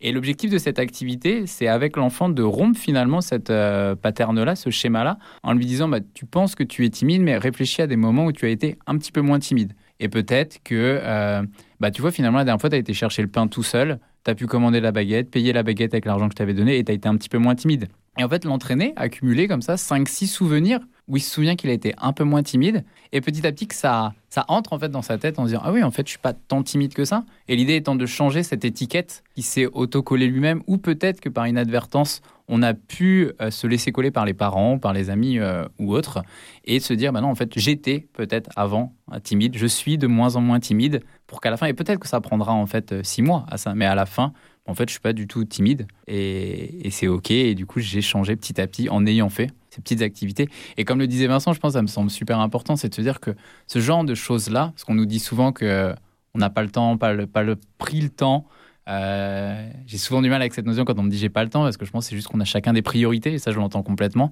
Et 0.01 0.13
l'objectif 0.13 0.51
de 0.51 0.59
cette 0.59 0.79
activité, 0.79 1.47
c'est 1.47 1.67
avec 1.67 1.97
l'enfant 1.97 2.29
de 2.29 2.43
rompre 2.43 2.79
finalement 2.79 3.21
cette 3.21 3.51
euh, 3.51 3.95
pattern-là, 3.97 4.55
ce 4.57 4.71
schéma-là, 4.71 5.19
en 5.43 5.53
lui 5.53 5.67
disant 5.67 5.89
bah, 5.89 5.99
Tu 6.15 6.27
penses 6.27 6.55
que 6.55 6.63
tu 6.63 6.85
es 6.85 6.91
timide, 6.91 7.23
mais 7.23 7.37
réfléchis 7.37 7.83
à 7.83 7.87
des 7.87 7.97
moments 7.97 8.27
où 8.27 8.33
tu 8.33 8.47
as 8.47 8.51
été 8.51 8.79
un 8.87 8.97
petit 8.97 9.13
peu 9.13 9.21
moins 9.21 9.39
timide. 9.39 9.73
Et 10.01 10.09
peut-être 10.09 10.63
que, 10.65 11.01
euh, 11.03 11.43
bah, 11.81 11.91
tu 11.91 12.03
vois, 12.03 12.11
finalement, 12.11 12.39
la 12.39 12.45
dernière 12.45 12.61
fois, 12.61 12.71
tu 12.71 12.77
as 12.77 12.81
été 12.81 12.95
chercher 12.95 13.23
le 13.23 13.29
pain 13.29 13.47
tout 13.47 13.63
seul, 13.63 13.99
tu 14.25 14.31
as 14.31 14.35
pu 14.35 14.47
commander 14.47 14.81
la 14.81 14.93
baguette, 14.93 15.31
payer 15.31 15.53
la 15.53 15.63
baguette 15.63 15.95
avec 15.95 16.05
l'argent 16.05 16.29
que 16.29 16.33
je 16.33 16.37
t'avais 16.37 16.55
donné, 16.55 16.79
et 16.79 16.85
tu 16.85 16.91
as 16.91 16.95
été 16.95 17.09
un 17.09 17.17
petit 17.17 17.29
peu 17.29 17.39
moins 17.39 17.55
timide. 17.55 17.89
Et 18.19 18.25
en 18.25 18.29
fait, 18.29 18.45
l'entraîner, 18.45 18.93
accumuler 18.97 19.49
comme 19.49 19.63
ça 19.63 19.75
5-6 19.75 20.27
souvenirs 20.27 20.81
où 21.09 21.17
il 21.17 21.21
se 21.21 21.31
souvient 21.31 21.57
qu'il 21.57 21.71
a 21.71 21.73
été 21.73 21.95
un 21.99 22.13
peu 22.13 22.25
moins 22.25 22.43
timide. 22.43 22.85
Et 23.13 23.21
petit 23.21 23.47
à 23.47 23.53
petit, 23.53 23.67
que 23.67 23.75
ça, 23.75 24.15
ça 24.31 24.45
entre 24.49 24.73
en 24.73 24.79
fait 24.79 24.89
dans 24.89 25.03
sa 25.03 25.19
tête 25.19 25.39
en 25.39 25.43
se 25.43 25.49
disant 25.49 25.63
Ah 25.65 25.73
oui, 25.73 25.83
en 25.83 25.91
fait, 25.91 26.07
je 26.07 26.11
suis 26.11 26.19
pas 26.19 26.33
tant 26.33 26.63
timide 26.63 26.95
que 26.95 27.05
ça. 27.05 27.25
Et 27.49 27.57
l'idée 27.57 27.77
étant 27.77 27.95
de 27.95 28.07
changer 28.07 28.43
cette 28.43 28.65
étiquette 28.65 29.23
qui 29.35 29.43
s'est 29.43 29.67
auto-collée 29.67 30.27
lui-même, 30.27 30.63
ou 30.67 30.79
peut-être 30.79 31.21
que 31.21 31.29
par 31.29 31.47
inadvertance, 31.47 32.23
on 32.49 32.63
a 32.63 32.75
pu 32.75 33.33
euh, 33.41 33.51
se 33.51 33.67
laisser 33.67 33.93
coller 33.93 34.11
par 34.11 34.25
les 34.25 34.35
parents, 34.35 34.79
par 34.79 34.93
les 34.93 35.11
amis 35.11 35.39
euh, 35.39 35.65
ou 35.79 35.95
autres, 35.95 36.23
et 36.65 36.81
se 36.81 36.93
dire 36.93 37.13
bah 37.13 37.21
non, 37.21 37.29
en 37.29 37.35
fait, 37.35 37.59
j'étais 37.59 38.07
peut-être 38.13 38.51
avant 38.57 38.95
timide, 39.23 39.57
je 39.57 39.67
suis 39.67 39.99
de 39.99 40.07
moins 40.07 40.37
en 40.37 40.41
moins 40.41 40.61
timide, 40.61 41.03
pour 41.27 41.41
qu'à 41.41 41.51
la 41.51 41.57
fin, 41.57 41.67
et 41.67 41.75
peut-être 41.75 42.01
que 42.01 42.09
ça 42.09 42.21
prendra 42.21 42.53
en 42.53 42.67
fait 42.67 42.93
euh, 42.93 43.03
six 43.03 43.23
mois 43.23 43.47
à 43.51 43.57
ça, 43.57 43.75
mais 43.75 43.87
à 43.87 43.95
la 43.95 44.07
fin, 44.07 44.33
en 44.67 44.75
fait, 44.75 44.89
je 44.89 44.93
suis 44.93 45.01
pas 45.01 45.13
du 45.13 45.27
tout 45.27 45.45
timide 45.45 45.87
et, 46.07 46.89
c'est 46.91 47.07
ok. 47.07 47.31
Et 47.31 47.55
du 47.55 47.67
coup, 47.67 47.81
j'ai 47.81 48.01
changé 48.01 48.35
petit 48.37 48.61
à 48.61 48.67
petit 48.67 48.89
en 48.89 49.05
ayant 49.07 49.29
fait 49.29 49.51
ces 49.71 49.81
petites 49.81 50.03
activités. 50.03 50.49
Et 50.77 50.85
comme 50.85 50.99
le 50.99 51.07
disait 51.07 51.27
Vincent, 51.27 51.53
je 51.53 51.61
pense 51.61 51.73
que 51.73 51.79
ça 51.79 51.83
me 51.83 51.89
semble 51.89 52.11
super 52.11 52.39
important, 52.39 52.77
c'est 52.77 52.89
de 52.89 52.95
se 52.95 53.03
dire 53.03 53.21
que 53.21 53.33
ce 53.67 53.81
genre 53.81 54.05
de 54.05 54.15
choses-là, 54.15 54.71
parce 54.75 54.85
qu'on 54.85 54.95
nous 54.95 55.07
dit 55.07 55.19
souvent 55.19 55.53
que 55.53 55.95
on 56.35 56.39
n'a 56.39 56.51
pas 56.51 56.63
le 56.63 56.71
temps, 56.71 56.97
pas 56.97 57.13
le, 57.13 57.27
pas 57.27 57.43
le 57.43 57.57
pris 57.79 58.01
le 58.01 58.09
temps. 58.09 58.47
Euh, 58.89 59.69
j'ai 59.87 59.97
souvent 59.97 60.21
du 60.21 60.29
mal 60.29 60.43
avec 60.43 60.53
cette 60.53 60.67
notion 60.67 60.85
quand 60.85 60.99
on 60.99 61.03
me 61.03 61.11
dit 61.11 61.17
j'ai 61.17 61.31
pas 61.31 61.43
le 61.43 61.49
temps 61.49 61.63
parce 61.63 61.79
que 61.79 61.87
je 61.87 61.91
pense 61.91 62.07
c'est 62.07 62.17
juste 62.17 62.29
qu'on 62.29 62.41
a 62.41 62.45
chacun 62.45 62.75
des 62.75 62.83
priorités 62.83 63.33
et 63.33 63.39
ça 63.39 63.51
je 63.51 63.57
l'entends 63.57 63.83
complètement. 63.83 64.31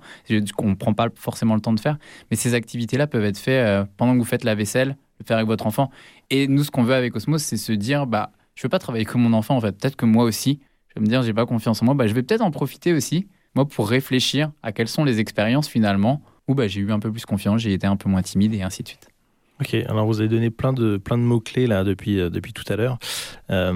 qu'on 0.56 0.68
ne 0.68 0.74
prend 0.74 0.92
pas 0.92 1.08
forcément 1.14 1.54
le 1.54 1.60
temps 1.60 1.72
de 1.72 1.80
faire. 1.80 1.98
Mais 2.30 2.36
ces 2.36 2.54
activités-là 2.54 3.06
peuvent 3.06 3.24
être 3.24 3.38
faites 3.38 3.66
euh, 3.66 3.84
pendant 3.96 4.12
que 4.12 4.18
vous 4.18 4.24
faites 4.24 4.44
la 4.44 4.54
vaisselle, 4.54 4.96
le 5.20 5.24
faire 5.24 5.36
avec 5.38 5.46
votre 5.46 5.66
enfant. 5.66 5.90
Et 6.30 6.48
nous, 6.48 6.64
ce 6.64 6.70
qu'on 6.70 6.82
veut 6.82 6.94
avec 6.94 7.16
Osmos, 7.16 7.38
c'est 7.38 7.56
se 7.56 7.72
dire 7.72 8.06
bah 8.06 8.32
je 8.54 8.62
veux 8.62 8.68
pas 8.68 8.78
travailler 8.78 9.04
comme 9.04 9.22
mon 9.22 9.32
enfant 9.32 9.56
en 9.56 9.60
fait. 9.60 9.72
Peut-être 9.72 9.96
que 9.96 10.06
moi 10.06 10.24
aussi, 10.24 10.60
je 10.88 10.94
vais 10.94 11.00
me 11.00 11.06
dire 11.06 11.22
j'ai 11.22 11.34
pas 11.34 11.46
confiance 11.46 11.82
en 11.82 11.86
moi. 11.86 11.94
Bah, 11.94 12.06
je 12.06 12.14
vais 12.14 12.22
peut-être 12.22 12.42
en 12.42 12.50
profiter 12.50 12.92
aussi, 12.92 13.28
moi, 13.54 13.66
pour 13.66 13.88
réfléchir 13.88 14.50
à 14.62 14.72
quelles 14.72 14.88
sont 14.88 15.04
les 15.04 15.20
expériences 15.20 15.68
finalement 15.68 16.22
où 16.48 16.54
bah, 16.54 16.68
j'ai 16.68 16.80
eu 16.80 16.90
un 16.90 16.98
peu 16.98 17.12
plus 17.12 17.24
confiance, 17.24 17.60
j'ai 17.60 17.72
été 17.72 17.86
un 17.86 17.96
peu 17.96 18.08
moins 18.08 18.22
timide 18.22 18.54
et 18.54 18.62
ainsi 18.62 18.82
de 18.82 18.88
suite. 18.88 19.08
Ok, 19.60 19.74
alors 19.74 20.06
vous 20.06 20.18
avez 20.18 20.28
donné 20.28 20.50
plein 20.50 20.72
de, 20.72 20.96
plein 20.96 21.16
de 21.16 21.22
mots-clés 21.22 21.68
là 21.68 21.84
depuis, 21.84 22.18
euh, 22.18 22.30
depuis 22.30 22.52
tout 22.52 22.64
à 22.68 22.74
l'heure. 22.74 22.98
Euh, 23.50 23.72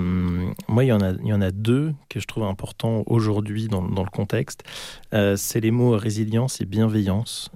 moi, 0.68 0.82
il 0.82 0.88
y, 0.88 0.92
en 0.92 1.00
a, 1.00 1.12
il 1.12 1.26
y 1.26 1.32
en 1.32 1.40
a 1.40 1.52
deux 1.52 1.94
que 2.08 2.18
je 2.18 2.26
trouve 2.26 2.44
importants 2.44 3.04
aujourd'hui 3.06 3.68
dans, 3.68 3.82
dans, 3.82 4.02
le 4.02 4.10
contexte. 4.10 4.64
Euh, 5.14 5.36
c'est 5.36 5.60
les 5.60 5.70
mots 5.70 5.96
résilience 5.96 6.60
et 6.60 6.64
bienveillance. 6.64 7.50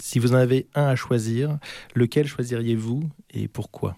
si 0.00 0.18
vous 0.18 0.32
en 0.32 0.36
avez 0.36 0.66
un 0.74 0.86
à 0.86 0.96
choisir, 0.96 1.58
lequel 1.94 2.26
choisiriez-vous 2.26 3.08
et 3.32 3.48
pourquoi? 3.48 3.96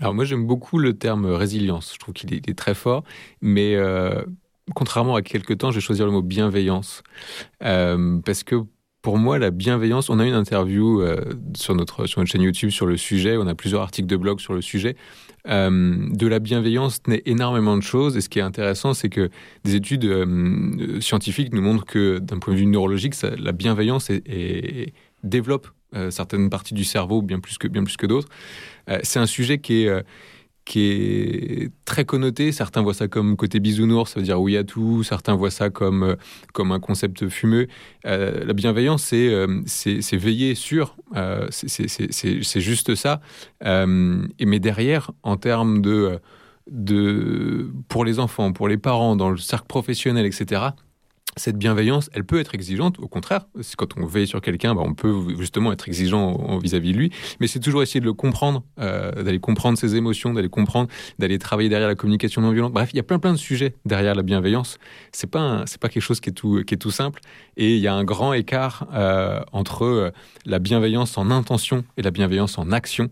Alors 0.00 0.14
moi 0.14 0.24
j'aime 0.24 0.46
beaucoup 0.46 0.78
le 0.78 0.94
terme 0.94 1.26
résilience, 1.26 1.92
je 1.94 1.98
trouve 1.98 2.14
qu'il 2.14 2.34
est, 2.34 2.58
très 2.58 2.74
fort, 2.74 3.04
mais 3.40 3.74
euh, 3.76 4.22
contrairement 4.74 5.14
à 5.14 5.22
quelques 5.22 5.58
temps, 5.58 5.70
je 5.70 5.76
vais 5.76 5.80
choisir 5.80 6.06
le 6.06 6.12
mot 6.12 6.22
bienveillance, 6.22 7.02
euh, 7.62 8.18
parce 8.24 8.42
que 8.42 8.56
pour 9.02 9.18
moi, 9.18 9.38
la 9.38 9.50
bienveillance, 9.50 10.08
on 10.08 10.18
a 10.18 10.24
une 10.24 10.34
interview 10.34 11.02
euh, 11.02 11.20
sur, 11.54 11.74
notre, 11.74 12.06
sur 12.06 12.20
notre 12.20 12.32
chaîne 12.32 12.40
YouTube 12.40 12.70
sur 12.70 12.86
le 12.86 12.96
sujet, 12.96 13.36
on 13.36 13.46
a 13.46 13.54
plusieurs 13.54 13.82
articles 13.82 14.08
de 14.08 14.16
blog 14.16 14.40
sur 14.40 14.54
le 14.54 14.62
sujet. 14.62 14.96
de 15.46 16.26
la 16.26 16.38
bienveillance 16.38 17.00
naît 17.06 17.22
énormément 17.26 17.76
de 17.76 17.82
choses, 17.82 18.16
et 18.16 18.22
ce 18.22 18.30
qui 18.30 18.38
est 18.38 18.42
intéressant, 18.42 18.94
c'est 18.94 19.10
que 19.10 19.28
des 19.64 19.74
études 19.74 20.08
scientifiques 21.00 21.52
nous 21.52 21.60
montrent 21.60 21.84
que 21.84 22.18
d'un 22.18 22.38
point 22.38 22.54
de 22.54 22.58
vue 22.58 22.66
neurologique, 22.66 23.14
la 23.22 23.52
bienveillance 23.52 24.10
développe 25.22 25.68
certaines 26.10 26.50
parties 26.50 26.74
du 26.74 26.84
cerveau 26.84 27.22
bien 27.22 27.40
plus 27.40 27.58
que, 27.58 27.68
bien 27.68 27.84
plus 27.84 27.96
que 27.96 28.06
d'autres. 28.06 28.28
Euh, 28.90 28.98
c'est 29.02 29.18
un 29.18 29.26
sujet 29.26 29.58
qui 29.58 29.84
est, 29.84 29.88
euh, 29.88 30.02
qui 30.64 30.80
est 30.80 31.70
très 31.84 32.04
connoté. 32.04 32.52
Certains 32.52 32.82
voient 32.82 32.94
ça 32.94 33.08
comme 33.08 33.36
côté 33.36 33.60
bisounours, 33.60 34.12
ça 34.12 34.20
veut 34.20 34.24
dire 34.24 34.40
oui 34.40 34.56
à 34.56 34.64
tout. 34.64 35.02
Certains 35.02 35.34
voient 35.34 35.50
ça 35.50 35.70
comme, 35.70 36.02
euh, 36.02 36.16
comme 36.52 36.72
un 36.72 36.80
concept 36.80 37.28
fumeux. 37.28 37.66
la 38.04 38.52
bienveillance, 38.52 39.02
c'est 39.04 39.32
c'est 39.66 40.16
veiller 40.16 40.54
sur. 40.54 40.96
c'est 41.50 42.60
juste 42.60 42.94
ça. 42.94 43.20
et 43.62 44.46
mais 44.46 44.60
derrière, 44.60 45.10
en 45.22 45.36
termes 45.36 45.82
de, 45.82 46.18
de. 46.70 47.70
pour 47.88 48.04
les 48.04 48.18
enfants, 48.18 48.52
pour 48.52 48.68
les 48.68 48.78
parents, 48.78 49.16
dans 49.16 49.30
le 49.30 49.36
cercle 49.36 49.66
professionnel, 49.66 50.26
etc., 50.26 50.62
cette 51.36 51.56
bienveillance, 51.56 52.10
elle 52.12 52.24
peut 52.24 52.38
être 52.38 52.54
exigeante. 52.54 52.98
Au 52.98 53.08
contraire, 53.08 53.46
quand 53.76 53.96
on 53.96 54.06
veille 54.06 54.26
sur 54.26 54.40
quelqu'un, 54.40 54.74
bah, 54.74 54.82
on 54.84 54.94
peut 54.94 55.36
justement 55.38 55.72
être 55.72 55.88
exigeant 55.88 56.58
vis-à-vis 56.58 56.92
de 56.92 56.98
lui. 56.98 57.10
Mais 57.40 57.46
c'est 57.46 57.60
toujours 57.60 57.82
essayer 57.82 58.00
de 58.00 58.04
le 58.04 58.12
comprendre, 58.12 58.62
euh, 58.80 59.22
d'aller 59.22 59.40
comprendre 59.40 59.78
ses 59.78 59.96
émotions, 59.96 60.32
d'aller 60.34 60.48
comprendre, 60.48 60.88
d'aller 61.18 61.38
travailler 61.38 61.68
derrière 61.68 61.88
la 61.88 61.94
communication 61.94 62.42
non 62.42 62.52
violente. 62.52 62.72
Bref, 62.72 62.90
il 62.92 62.96
y 62.96 63.00
a 63.00 63.02
plein 63.02 63.18
plein 63.18 63.32
de 63.32 63.38
sujets 63.38 63.74
derrière 63.84 64.14
la 64.14 64.22
bienveillance. 64.22 64.78
C'est 65.12 65.30
pas 65.30 65.64
c'est 65.66 65.80
pas 65.80 65.88
quelque 65.88 66.02
chose 66.02 66.20
qui 66.20 66.30
est 66.30 66.34
tout 66.34 66.62
qui 66.64 66.74
est 66.74 66.78
tout 66.78 66.90
simple. 66.90 67.20
Et 67.56 67.74
il 67.74 67.80
y 67.80 67.88
a 67.88 67.94
un 67.94 68.04
grand 68.04 68.32
écart 68.32 68.86
euh, 68.92 69.40
entre 69.52 69.84
euh, 69.84 70.10
la 70.46 70.58
bienveillance 70.58 71.18
en 71.18 71.30
intention 71.30 71.84
et 71.96 72.02
la 72.02 72.10
bienveillance 72.10 72.58
en 72.58 72.72
action. 72.72 73.10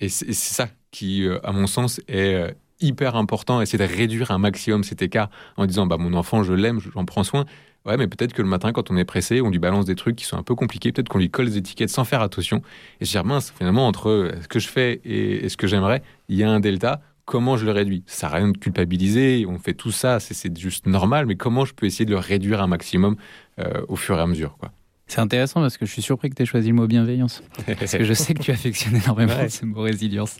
Et 0.00 0.08
c'est 0.08 0.32
ça 0.32 0.68
qui, 0.90 1.26
à 1.42 1.52
mon 1.52 1.66
sens, 1.66 2.00
est 2.06 2.54
hyper 2.80 3.16
important, 3.16 3.60
essayer 3.60 3.78
de 3.78 3.90
réduire 3.90 4.30
un 4.30 4.38
maximum 4.38 4.84
cet 4.84 5.02
écart 5.02 5.30
en 5.56 5.66
disant 5.66 5.86
bah 5.86 5.96
mon 5.98 6.14
enfant 6.14 6.42
je 6.42 6.52
l'aime, 6.52 6.80
j'en 6.94 7.04
prends 7.04 7.24
soin. 7.24 7.44
Ouais, 7.84 7.96
mais 7.96 8.08
peut-être 8.08 8.32
que 8.32 8.42
le 8.42 8.48
matin 8.48 8.72
quand 8.72 8.90
on 8.90 8.96
est 8.96 9.04
pressé, 9.04 9.40
on 9.40 9.50
lui 9.50 9.58
balance 9.58 9.84
des 9.84 9.94
trucs 9.94 10.16
qui 10.16 10.24
sont 10.24 10.36
un 10.36 10.42
peu 10.42 10.54
compliqués, 10.54 10.92
peut-être 10.92 11.08
qu'on 11.08 11.18
lui 11.18 11.30
colle 11.30 11.46
des 11.46 11.58
étiquettes 11.58 11.90
sans 11.90 12.04
faire 12.04 12.20
attention 12.20 12.62
et 13.00 13.04
se 13.04 13.12
dire 13.12 13.24
mince, 13.24 13.52
finalement 13.56 13.86
entre 13.86 14.32
ce 14.42 14.48
que 14.48 14.58
je 14.58 14.68
fais 14.68 15.00
et, 15.04 15.48
ce 15.48 15.56
que 15.56 15.66
j'aimerais, 15.66 16.02
il 16.28 16.36
y 16.36 16.44
a 16.44 16.50
un 16.50 16.60
delta. 16.60 17.00
Comment 17.24 17.56
je 17.56 17.64
le 17.64 17.72
réduis? 17.72 18.04
Ça 18.06 18.28
n'a 18.28 18.36
rien 18.36 18.48
de 18.48 18.56
culpabiliser, 18.56 19.46
on 19.48 19.58
fait 19.58 19.74
tout 19.74 19.90
ça, 19.90 20.20
c'est 20.20 20.56
juste 20.56 20.86
normal, 20.86 21.26
mais 21.26 21.34
comment 21.34 21.64
je 21.64 21.74
peux 21.74 21.86
essayer 21.86 22.04
de 22.04 22.12
le 22.12 22.18
réduire 22.18 22.62
un 22.62 22.68
maximum 22.68 23.16
euh, 23.58 23.82
au 23.88 23.96
fur 23.96 24.16
et 24.16 24.20
à 24.20 24.26
mesure 24.28 24.56
quoi? 24.58 24.70
C'est 25.08 25.20
intéressant 25.20 25.60
parce 25.60 25.76
que 25.76 25.86
je 25.86 25.92
suis 25.92 26.02
surpris 26.02 26.30
que 26.30 26.34
tu 26.34 26.42
aies 26.42 26.46
choisi 26.46 26.68
le 26.68 26.74
mot 26.74 26.86
bienveillance. 26.86 27.42
Parce 27.78 27.92
que 27.92 28.04
je 28.04 28.12
sais 28.12 28.34
que 28.34 28.42
tu 28.42 28.50
affectionnes 28.50 28.96
énormément 28.96 29.34
ce 29.48 29.64
mot 29.64 29.82
résilience. 29.82 30.38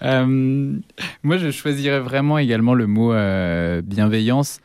Moi, 0.00 1.36
je 1.36 1.50
choisirais 1.50 2.00
vraiment 2.00 2.38
également 2.38 2.74
le 2.74 2.86
mot 2.86 3.12
bienveillance. 3.82 4.60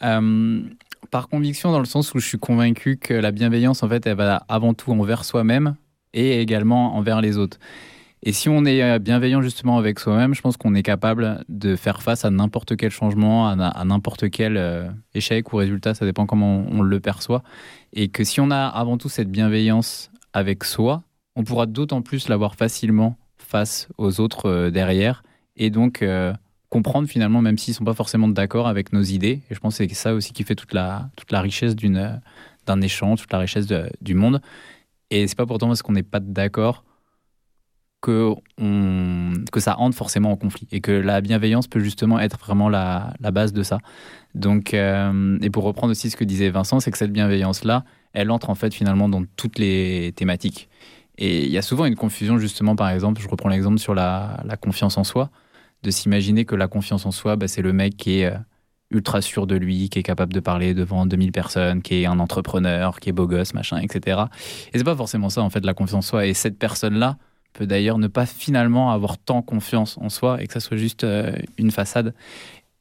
par 0.00 1.28
conviction, 1.28 1.72
dans 1.72 1.78
le 1.78 1.84
sens 1.84 2.14
où 2.14 2.18
je 2.18 2.26
suis 2.26 2.38
convaincu 2.38 2.96
que 2.96 3.14
la 3.14 3.32
bienveillance, 3.32 3.82
en 3.82 3.88
fait, 3.88 4.06
elle 4.06 4.16
va 4.16 4.44
avant 4.48 4.74
tout 4.74 4.92
envers 4.92 5.24
soi-même 5.24 5.76
et 6.14 6.40
également 6.40 6.96
envers 6.96 7.20
les 7.20 7.38
autres. 7.38 7.58
Et 8.24 8.32
si 8.32 8.48
on 8.48 8.64
est 8.64 9.00
bienveillant 9.00 9.42
justement 9.42 9.78
avec 9.78 9.98
soi-même, 9.98 10.32
je 10.32 10.40
pense 10.40 10.56
qu'on 10.56 10.74
est 10.76 10.84
capable 10.84 11.44
de 11.48 11.74
faire 11.74 12.02
face 12.02 12.24
à 12.24 12.30
n'importe 12.30 12.76
quel 12.76 12.90
changement, 12.90 13.48
à, 13.48 13.84
n'importe 13.84 14.30
quel 14.30 14.94
échec 15.14 15.52
ou 15.52 15.56
résultat, 15.56 15.94
ça 15.94 16.04
dépend 16.04 16.26
comment 16.26 16.64
on, 16.70 16.82
le 16.82 17.00
perçoit. 17.00 17.42
Et 17.92 18.08
que 18.08 18.22
si 18.22 18.40
on 18.40 18.52
a 18.52 18.66
avant 18.66 18.96
tout 18.96 19.08
cette 19.08 19.30
bienveillance 19.30 20.12
avec 20.32 20.62
soi, 20.62 21.02
on 21.34 21.42
pourra 21.42 21.66
d'autant 21.66 22.02
plus 22.02 22.28
l'avoir 22.28 22.54
facilement 22.54 23.16
face 23.52 23.88
aux 23.98 24.20
autres 24.20 24.46
euh, 24.46 24.70
derrière 24.70 25.22
et 25.56 25.68
donc 25.68 26.00
euh, 26.00 26.32
comprendre 26.70 27.06
finalement, 27.06 27.42
même 27.42 27.58
s'ils 27.58 27.72
ne 27.72 27.76
sont 27.76 27.84
pas 27.84 27.94
forcément 27.94 28.28
d'accord 28.28 28.66
avec 28.66 28.94
nos 28.94 29.02
idées. 29.02 29.42
Et 29.50 29.54
je 29.54 29.60
pense 29.60 29.76
que 29.76 29.86
c'est 29.86 29.94
ça 29.94 30.14
aussi 30.14 30.32
qui 30.32 30.42
fait 30.42 30.54
toute 30.54 30.72
la, 30.72 31.10
toute 31.16 31.30
la 31.30 31.42
richesse 31.42 31.76
d'une, 31.76 32.20
d'un 32.66 32.80
échange, 32.80 33.20
toute 33.20 33.32
la 33.32 33.38
richesse 33.38 33.66
du 34.00 34.14
monde. 34.14 34.40
Et 35.10 35.26
c'est 35.28 35.36
pas 35.36 35.44
pourtant 35.44 35.68
parce 35.68 35.82
qu'on 35.82 35.92
n'est 35.92 36.02
pas 36.02 36.20
d'accord 36.20 36.84
que, 38.00 38.34
on, 38.58 39.32
que 39.52 39.60
ça 39.60 39.78
entre 39.78 39.96
forcément 39.96 40.32
en 40.32 40.36
conflit 40.36 40.66
et 40.72 40.80
que 40.80 40.92
la 40.92 41.20
bienveillance 41.20 41.68
peut 41.68 41.80
justement 41.80 42.18
être 42.18 42.38
vraiment 42.38 42.70
la, 42.70 43.12
la 43.20 43.30
base 43.30 43.52
de 43.52 43.62
ça. 43.62 43.78
Donc, 44.34 44.72
euh, 44.72 45.38
et 45.42 45.50
pour 45.50 45.64
reprendre 45.64 45.90
aussi 45.90 46.08
ce 46.08 46.16
que 46.16 46.24
disait 46.24 46.48
Vincent, 46.48 46.80
c'est 46.80 46.90
que 46.90 46.98
cette 46.98 47.12
bienveillance-là, 47.12 47.84
elle 48.14 48.30
entre 48.30 48.48
en 48.48 48.54
fait 48.54 48.72
finalement 48.72 49.10
dans 49.10 49.24
toutes 49.36 49.58
les 49.58 50.12
thématiques. 50.16 50.70
Et 51.24 51.44
il 51.44 51.52
y 51.52 51.58
a 51.58 51.62
souvent 51.62 51.84
une 51.84 51.94
confusion 51.94 52.36
justement, 52.36 52.74
par 52.74 52.90
exemple, 52.90 53.22
je 53.22 53.28
reprends 53.28 53.48
l'exemple 53.48 53.78
sur 53.78 53.94
la, 53.94 54.42
confiance 54.60 54.98
en 54.98 55.04
soi, 55.04 55.30
de 55.84 55.92
s'imaginer 55.92 56.44
que 56.44 56.56
la 56.56 56.66
confiance 56.66 57.06
en 57.06 57.12
soi, 57.12 57.36
bah, 57.36 57.46
c'est 57.46 57.62
le 57.62 57.72
mec 57.72 57.96
qui 57.96 58.18
est 58.18 58.26
euh, 58.26 58.36
ultra 58.90 59.22
sûr 59.22 59.46
de 59.46 59.54
lui, 59.54 59.88
qui 59.88 60.00
est 60.00 60.02
capable 60.02 60.32
de 60.32 60.40
parler 60.40 60.74
devant 60.74 61.06
2000 61.06 61.30
personnes, 61.30 61.80
qui 61.80 62.02
est 62.02 62.06
un 62.06 62.18
entrepreneur, 62.18 62.98
qui 62.98 63.08
est 63.08 63.12
beau 63.12 63.28
gosse, 63.28 63.54
machin, 63.54 63.78
etc. 63.78 64.22
Et 64.72 64.78
c'est 64.78 64.84
pas 64.84 64.96
forcément 64.96 65.30
ça 65.30 65.42
en 65.42 65.50
fait 65.50 65.64
la 65.64 65.74
confiance 65.74 66.06
en 66.06 66.08
soi. 66.08 66.26
Et 66.26 66.34
cette 66.34 66.58
personne-là 66.58 67.18
peut 67.52 67.68
d'ailleurs 67.68 67.98
ne 67.98 68.08
pas 68.08 68.26
finalement 68.26 68.90
avoir 68.90 69.16
tant 69.16 69.42
confiance 69.42 69.98
en 69.98 70.08
soi 70.08 70.42
et 70.42 70.48
que 70.48 70.52
ça 70.52 70.58
soit 70.58 70.76
juste 70.76 71.04
euh, 71.04 71.36
une 71.56 71.70
façade. 71.70 72.16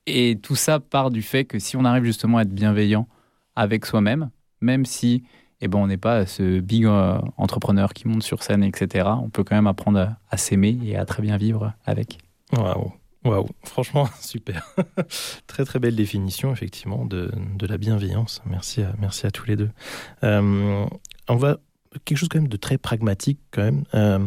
Et 0.07 0.39
tout 0.41 0.55
ça 0.55 0.79
part 0.79 1.11
du 1.11 1.21
fait 1.21 1.45
que 1.45 1.59
si 1.59 1.77
on 1.77 1.85
arrive 1.85 2.05
justement 2.05 2.39
à 2.39 2.41
être 2.41 2.55
bienveillant 2.55 3.07
avec 3.55 3.85
soi-même, 3.85 4.31
même 4.61 4.87
si 4.87 5.25
eh 5.61 5.67
ben, 5.67 5.79
on 5.79 5.87
n'est 5.87 5.97
pas 5.97 6.25
ce 6.25 6.59
big 6.59 6.85
euh, 6.85 7.19
entrepreneur 7.37 7.93
qui 7.93 8.07
monte 8.07 8.23
sur 8.23 8.43
scène, 8.43 8.63
etc. 8.63 9.07
On 9.21 9.29
peut 9.29 9.43
quand 9.43 9.55
même 9.55 9.67
apprendre 9.67 10.15
à, 10.29 10.37
s'aimer 10.37 10.77
et 10.83 10.97
à 10.97 11.05
très 11.05 11.21
bien 11.21 11.37
vivre 11.37 11.73
avec. 11.85 12.17
Waouh, 12.53 12.91
waouh, 13.23 13.47
franchement, 13.63 14.09
super. 14.19 14.75
très 15.47 15.63
très 15.63 15.79
belle 15.79 15.95
définition, 15.95 16.51
effectivement, 16.51 17.05
de, 17.05 17.31
de, 17.55 17.67
la 17.67 17.77
bienveillance. 17.77 18.41
Merci 18.45 18.81
à, 18.81 18.93
merci 18.99 19.27
à 19.27 19.31
tous 19.31 19.45
les 19.45 19.55
deux. 19.55 19.69
Euh, 20.23 20.85
on 21.29 21.35
va 21.35 21.57
quelque 22.05 22.17
chose 22.17 22.29
quand 22.29 22.39
même 22.39 22.47
de 22.47 22.57
très 22.57 22.79
pragmatique 22.79 23.39
quand 23.51 23.63
même. 23.63 23.83
Euh, 23.93 24.25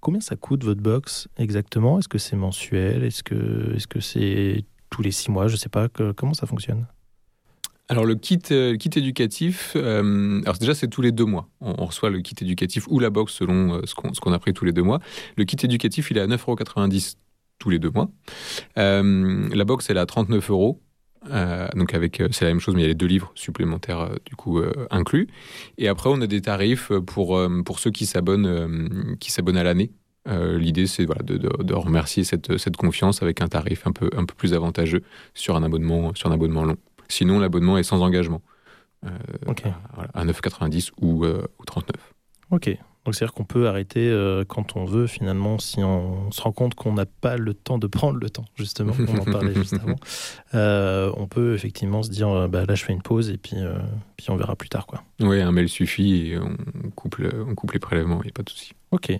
combien 0.00 0.20
ça 0.20 0.36
coûte 0.36 0.64
votre 0.64 0.80
box 0.80 1.28
exactement? 1.36 1.98
Est-ce 1.98 2.08
que 2.08 2.18
c'est 2.18 2.36
mensuel? 2.36 3.04
Est-ce 3.04 3.22
que 3.22 4.00
c'est 4.00 4.64
tous 4.88 5.02
les 5.02 5.10
six 5.10 5.30
mois? 5.30 5.46
Je 5.48 5.56
sais 5.56 5.68
pas. 5.68 5.88
comment 5.88 6.34
ça 6.34 6.46
fonctionne? 6.46 6.86
Alors 7.90 8.04
le 8.04 8.14
kit, 8.14 8.38
euh, 8.52 8.76
kit 8.76 8.90
éducatif, 8.94 9.72
euh, 9.74 10.40
alors 10.42 10.58
déjà 10.58 10.76
c'est 10.76 10.86
tous 10.86 11.02
les 11.02 11.10
deux 11.10 11.24
mois. 11.24 11.48
On, 11.60 11.84
reçoit 11.84 12.08
le 12.08 12.20
kit 12.20 12.36
éducatif 12.40 12.86
ou 12.88 13.00
la 13.00 13.10
box 13.10 13.32
selon 13.32 13.74
euh, 13.74 13.80
ce 13.84 13.94
qu'on 13.94 14.32
a 14.32 14.38
pris 14.38 14.54
tous 14.54 14.64
les 14.64 14.72
deux 14.72 14.84
mois. 14.84 15.00
Le 15.36 15.42
kit 15.42 15.56
éducatif 15.60 16.12
il 16.12 16.18
est 16.18 16.20
à 16.20 16.28
9,90€ 16.28 17.16
tous 17.58 17.68
les 17.68 17.80
deux 17.80 17.90
mois. 17.90 18.08
la 18.76 19.64
box 19.64 19.90
elle 19.90 19.96
est 19.96 20.00
à 20.00 20.06
39 20.06 20.50
euros. 20.50 20.80
donc 21.74 21.92
c'est 22.30 22.42
la 22.42 22.50
même 22.50 22.60
chose 22.60 22.76
mais 22.76 22.82
il 22.82 22.84
y 22.84 22.86
a 22.86 22.88
les 22.90 22.94
deux 22.94 23.06
livres 23.06 23.32
supplémentaires 23.34 24.08
du 24.24 24.36
coup 24.36 24.62
inclus. 24.92 25.26
Et 25.76 25.88
après 25.88 26.10
on 26.10 26.20
a 26.20 26.28
des 26.28 26.42
tarifs 26.42 26.92
pour 27.08 27.40
pour 27.64 27.80
ceux 27.80 27.90
qui 27.90 28.06
s'abonnent 28.06 28.46
à 28.46 29.64
l'année. 29.64 29.90
L'idée, 30.26 30.86
c'est 30.86 31.06
de, 31.06 31.74
remercier 31.74 32.22
cette, 32.22 32.76
confiance 32.76 33.20
avec 33.20 33.40
un 33.40 33.48
tarif 33.48 33.84
un 33.88 33.92
peu, 33.92 34.10
plus 34.36 34.54
avantageux 34.54 35.02
sur 35.34 35.56
un 35.56 36.12
sur 36.14 36.30
un 36.30 36.34
abonnement 36.34 36.64
long. 36.64 36.76
Sinon, 37.10 37.38
l'abonnement 37.38 37.76
est 37.78 37.82
sans 37.82 38.02
engagement. 38.02 38.42
Euh, 39.06 39.10
à, 40.12 40.24
9,90 40.24 40.90
ou, 41.00 41.24
euh, 41.24 41.46
ou 41.58 41.64
39. 41.64 41.96
Ok. 42.50 42.76
Donc 43.04 43.14
c'est-à-dire 43.14 43.32
qu'on 43.32 43.44
peut 43.44 43.66
arrêter 43.66 44.10
euh, 44.10 44.44
quand 44.46 44.76
on 44.76 44.84
veut 44.84 45.06
finalement 45.06 45.58
si 45.58 45.82
on 45.82 46.30
se 46.32 46.42
rend 46.42 46.52
compte 46.52 46.74
qu'on 46.74 46.92
n'a 46.92 47.06
pas 47.06 47.38
le 47.38 47.54
temps 47.54 47.78
de 47.78 47.86
prendre 47.86 48.18
le 48.18 48.28
temps 48.28 48.44
justement, 48.56 48.92
on 49.08 49.18
en 49.18 49.24
parlait 49.24 49.54
juste 49.54 49.74
avant. 49.74 49.96
Euh, 50.54 51.12
on 51.16 51.28
peut 51.28 51.54
effectivement 51.54 52.02
se 52.02 52.10
dire 52.10 52.28
euh, 52.28 52.48
bah, 52.48 52.64
là 52.66 52.74
je 52.74 52.84
fais 52.84 52.92
une 52.92 53.02
pause 53.02 53.30
et 53.30 53.36
puis, 53.36 53.56
puis 54.16 54.30
on 54.30 54.36
verra 54.36 54.56
plus 54.56 54.68
tard 54.68 54.86
quoi. 54.86 55.02
Oui, 55.20 55.40
un 55.40 55.52
mail 55.52 55.68
suffit 55.68 56.32
et 56.32 56.38
on 56.38 56.56
coupe, 56.90 57.16
on 57.46 57.54
coupe 57.54 57.72
les 57.72 57.78
prélèvements, 57.78 58.20
il 58.22 58.26
n'y 58.26 58.30
a 58.30 58.32
pas 58.32 58.42
de 58.42 58.50
souci. 58.50 58.72
Ok. 58.90 59.12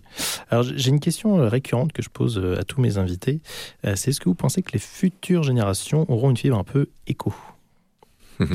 Alors 0.50 0.64
j'ai 0.64 0.90
une 0.90 0.98
question 0.98 1.48
récurrente 1.48 1.92
que 1.92 2.02
je 2.02 2.08
pose 2.08 2.38
à 2.58 2.64
tous 2.64 2.80
mes 2.80 2.98
invités. 2.98 3.40
c'est 3.84 4.08
est-ce 4.08 4.20
que 4.20 4.28
vous 4.28 4.34
pensez 4.34 4.62
que 4.62 4.72
les 4.72 4.80
futures 4.80 5.44
générations 5.44 6.10
auront 6.10 6.30
une 6.30 6.36
fibre 6.36 6.58
un 6.58 6.64
peu 6.64 6.88
éco? 7.06 7.32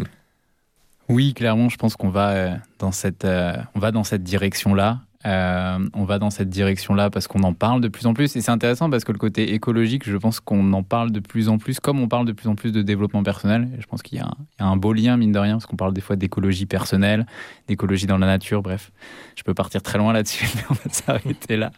Oui, 1.08 1.36
clairement, 1.36 1.70
je 1.70 1.78
pense 1.78 1.96
qu'on 1.96 2.10
va 2.10 2.58
dans 2.80 2.92
cette, 2.92 3.26
on 3.26 3.80
va 3.80 3.92
dans 3.92 4.04
cette 4.04 4.24
direction-là. 4.24 5.02
Euh, 5.26 5.80
on 5.94 6.04
va 6.04 6.20
dans 6.20 6.30
cette 6.30 6.50
direction-là 6.50 7.10
parce 7.10 7.28
qu'on 7.28 7.42
en 7.44 7.54
parle 7.54 7.82
de 7.82 7.88
plus 7.88 8.06
en 8.06 8.14
plus. 8.14 8.36
Et 8.36 8.42
c'est 8.42 8.52
intéressant 8.52 8.90
parce 8.90 9.04
que 9.04 9.12
le 9.12 9.18
côté 9.18 9.54
écologique, 9.54 10.08
je 10.08 10.18
pense 10.18 10.40
qu'on 10.40 10.72
en 10.74 10.84
parle 10.84 11.12
de 11.12 11.20
plus 11.20 11.50
en 11.50 11.58
plus, 11.58 11.80
comme 11.80 12.00
on 12.00 12.08
parle 12.08 12.26
de 12.28 12.32
plus 12.32 12.48
en 12.48 12.56
plus 12.56 12.72
de 12.72 12.82
développement 12.82 13.24
personnel. 13.24 13.70
je 13.80 13.86
pense 13.88 14.04
qu'il 14.04 14.20
y, 14.20 14.22
a 14.22 14.30
un 14.60 14.78
beau 14.78 14.94
lien, 14.94 15.18
mine 15.18 15.32
de 15.32 15.40
rien, 15.40 15.54
parce 15.54 15.66
qu'on 15.66 15.76
parle 15.76 15.94
des 15.94 16.02
fois 16.02 16.16
d'écologie 16.16 16.68
personnelle, 16.68 17.26
d'écologie 17.68 18.06
dans 18.06 18.18
la 18.18 18.28
nature. 18.28 18.62
Bref, 18.62 18.92
je 19.36 19.44
peux 19.44 19.56
partir 19.56 19.82
très 19.82 19.98
loin 19.98 20.14
là-dessus, 20.14 20.48
mais 20.56 20.62
on 20.70 20.74
va 20.74 20.92
s'arrêter 20.92 21.58
là. 21.58 21.72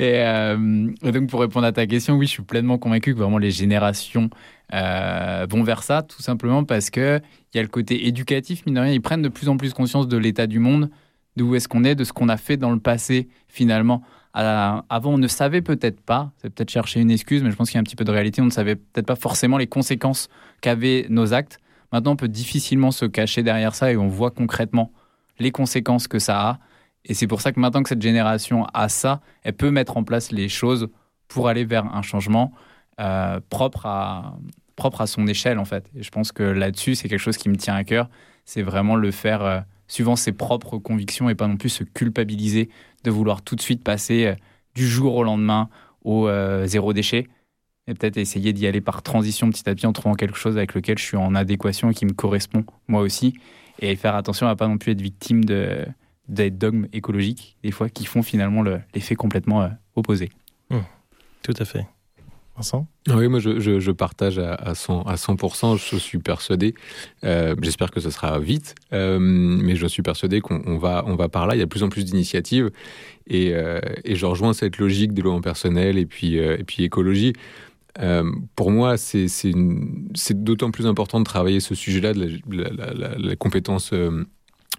Euh, 0.00 0.90
et, 1.02 1.12
donc, 1.12 1.28
pour 1.28 1.40
répondre 1.40 1.66
à 1.66 1.72
ta 1.72 1.86
question, 1.86 2.16
oui, 2.16 2.26
je 2.26 2.32
suis 2.32 2.42
pleinement 2.42 2.78
convaincu 2.78 3.14
que 3.14 3.18
vraiment 3.18 3.38
les 3.38 3.52
générations 3.52 4.30
euh, 4.74 5.46
vont 5.48 5.62
vers 5.62 5.84
ça, 5.84 6.02
tout 6.02 6.22
simplement 6.22 6.64
parce 6.64 6.90
qu'il 6.90 7.22
y 7.54 7.58
a 7.58 7.62
le 7.62 7.68
côté 7.68 8.08
éducatif, 8.08 8.66
mine 8.66 8.74
de 8.74 8.80
rien. 8.80 8.92
Ils 8.92 9.02
prennent 9.02 9.22
de 9.22 9.28
plus 9.28 9.48
en 9.48 9.56
plus 9.56 9.72
conscience 9.74 10.08
de 10.08 10.16
l'état 10.16 10.48
du 10.48 10.58
monde 10.58 10.90
d'où 11.36 11.54
est-ce 11.54 11.68
qu'on 11.68 11.84
est, 11.84 11.94
de 11.94 12.04
ce 12.04 12.12
qu'on 12.12 12.28
a 12.28 12.36
fait 12.36 12.56
dans 12.56 12.70
le 12.70 12.80
passé 12.80 13.28
finalement. 13.48 14.02
avant, 14.32 14.84
on 14.90 15.18
ne 15.18 15.28
savait 15.28 15.62
peut-être 15.62 16.00
pas, 16.00 16.32
c'est 16.38 16.50
peut-être 16.50 16.70
chercher 16.70 17.00
une 17.00 17.10
excuse, 17.10 17.42
mais 17.42 17.50
je 17.50 17.56
pense 17.56 17.70
qu'il 17.70 17.76
y 17.76 17.78
a 17.78 17.80
un 17.80 17.84
petit 17.84 17.96
peu 17.96 18.04
de 18.04 18.12
réalité, 18.12 18.40
on 18.42 18.46
ne 18.46 18.50
savait 18.50 18.76
peut-être 18.76 19.06
pas 19.06 19.16
forcément 19.16 19.58
les 19.58 19.66
conséquences 19.66 20.28
qu'avaient 20.60 21.06
nos 21.08 21.32
actes. 21.34 21.58
Maintenant, 21.92 22.12
on 22.12 22.16
peut 22.16 22.28
difficilement 22.28 22.92
se 22.92 23.04
cacher 23.04 23.42
derrière 23.42 23.74
ça 23.74 23.92
et 23.92 23.96
on 23.96 24.08
voit 24.08 24.30
concrètement 24.30 24.92
les 25.38 25.50
conséquences 25.50 26.06
que 26.06 26.18
ça 26.18 26.40
a. 26.40 26.58
Et 27.04 27.14
c'est 27.14 27.26
pour 27.26 27.40
ça 27.40 27.50
que 27.52 27.58
maintenant 27.58 27.82
que 27.82 27.88
cette 27.88 28.02
génération 28.02 28.66
a 28.74 28.88
ça, 28.88 29.20
elle 29.42 29.54
peut 29.54 29.70
mettre 29.70 29.96
en 29.96 30.04
place 30.04 30.30
les 30.30 30.48
choses 30.48 30.88
pour 31.28 31.48
aller 31.48 31.64
vers 31.64 31.86
un 31.86 32.02
changement 32.02 32.52
euh, 33.00 33.40
propre, 33.48 33.86
à, 33.86 34.38
propre 34.76 35.00
à 35.00 35.06
son 35.06 35.26
échelle, 35.26 35.58
en 35.58 35.64
fait. 35.64 35.90
Et 35.96 36.02
je 36.02 36.10
pense 36.10 36.30
que 36.30 36.42
là-dessus, 36.42 36.94
c'est 36.94 37.08
quelque 37.08 37.20
chose 37.20 37.38
qui 37.38 37.48
me 37.48 37.56
tient 37.56 37.74
à 37.74 37.84
cœur. 37.84 38.08
C'est 38.44 38.62
vraiment 38.62 38.96
le 38.96 39.10
faire. 39.10 39.42
Euh, 39.42 39.60
suivant 39.90 40.16
ses 40.16 40.32
propres 40.32 40.78
convictions 40.78 41.28
et 41.28 41.34
pas 41.34 41.48
non 41.48 41.56
plus 41.56 41.68
se 41.68 41.84
culpabiliser 41.84 42.70
de 43.02 43.10
vouloir 43.10 43.42
tout 43.42 43.56
de 43.56 43.60
suite 43.60 43.82
passer 43.82 44.26
euh, 44.26 44.34
du 44.74 44.86
jour 44.86 45.16
au 45.16 45.24
lendemain 45.24 45.68
au 46.04 46.28
euh, 46.28 46.66
zéro 46.66 46.92
déchet. 46.92 47.26
Et 47.88 47.94
peut-être 47.94 48.16
essayer 48.16 48.52
d'y 48.52 48.68
aller 48.68 48.80
par 48.80 49.02
transition 49.02 49.50
petit 49.50 49.68
à 49.68 49.74
petit 49.74 49.86
en 49.86 49.92
trouvant 49.92 50.14
quelque 50.14 50.36
chose 50.36 50.56
avec 50.56 50.74
lequel 50.74 50.96
je 50.96 51.04
suis 51.04 51.16
en 51.16 51.34
adéquation 51.34 51.90
et 51.90 51.94
qui 51.94 52.06
me 52.06 52.12
correspond 52.12 52.64
moi 52.86 53.00
aussi. 53.00 53.34
Et 53.80 53.96
faire 53.96 54.14
attention 54.14 54.46
à 54.46 54.54
pas 54.54 54.68
non 54.68 54.78
plus 54.78 54.92
être 54.92 55.00
victime 55.00 55.44
de, 55.44 55.84
des 56.28 56.50
dogmes 56.50 56.86
écologiques, 56.92 57.56
des 57.64 57.72
fois, 57.72 57.88
qui 57.88 58.04
font 58.04 58.22
finalement 58.22 58.62
l'effet 58.62 59.16
complètement 59.16 59.62
euh, 59.62 59.68
opposé. 59.96 60.30
Mmh. 60.70 60.78
tout 61.42 61.54
à 61.58 61.64
fait. 61.64 61.86
Oui, 63.08 63.28
moi 63.28 63.40
je, 63.40 63.90
partage 63.90 64.38
à, 64.38 64.74
100, 64.74 65.02
à 65.02 65.14
100%, 65.14 65.78
je 65.78 65.96
suis 65.96 66.18
persuadé, 66.18 66.74
euh, 67.24 67.54
j'espère 67.62 67.90
que 67.90 68.00
ce 68.00 68.10
sera 68.10 68.38
vite, 68.38 68.74
euh, 68.92 69.18
mais 69.18 69.76
je 69.76 69.86
suis 69.86 70.02
persuadé 70.02 70.40
qu'on 70.40 70.78
va, 70.78 71.04
on 71.06 71.16
va 71.16 71.28
par 71.28 71.46
là, 71.46 71.54
il 71.54 71.58
y 71.58 71.62
a 71.62 71.64
de 71.64 71.70
plus 71.70 71.82
en 71.82 71.88
plus 71.88 72.04
d'initiatives, 72.04 72.70
et, 73.26 73.54
euh, 73.54 73.80
et, 74.04 74.16
je 74.16 74.26
rejoins 74.26 74.52
cette 74.52 74.78
logique 74.78 75.12
développement 75.12 75.40
personnel 75.40 75.98
et 75.98 76.06
puis, 76.06 76.36
et 76.36 76.64
puis 76.64 76.84
écologie. 76.84 77.32
pour 78.56 78.70
moi, 78.70 78.96
c'est 78.96 79.54
d'autant 80.34 80.70
plus 80.70 80.86
important 80.86 81.20
de 81.20 81.24
travailler 81.24 81.60
ce 81.60 81.74
sujet-là, 81.74 82.12
de 82.14 82.40
la, 82.48 83.36
compétence 83.36 83.92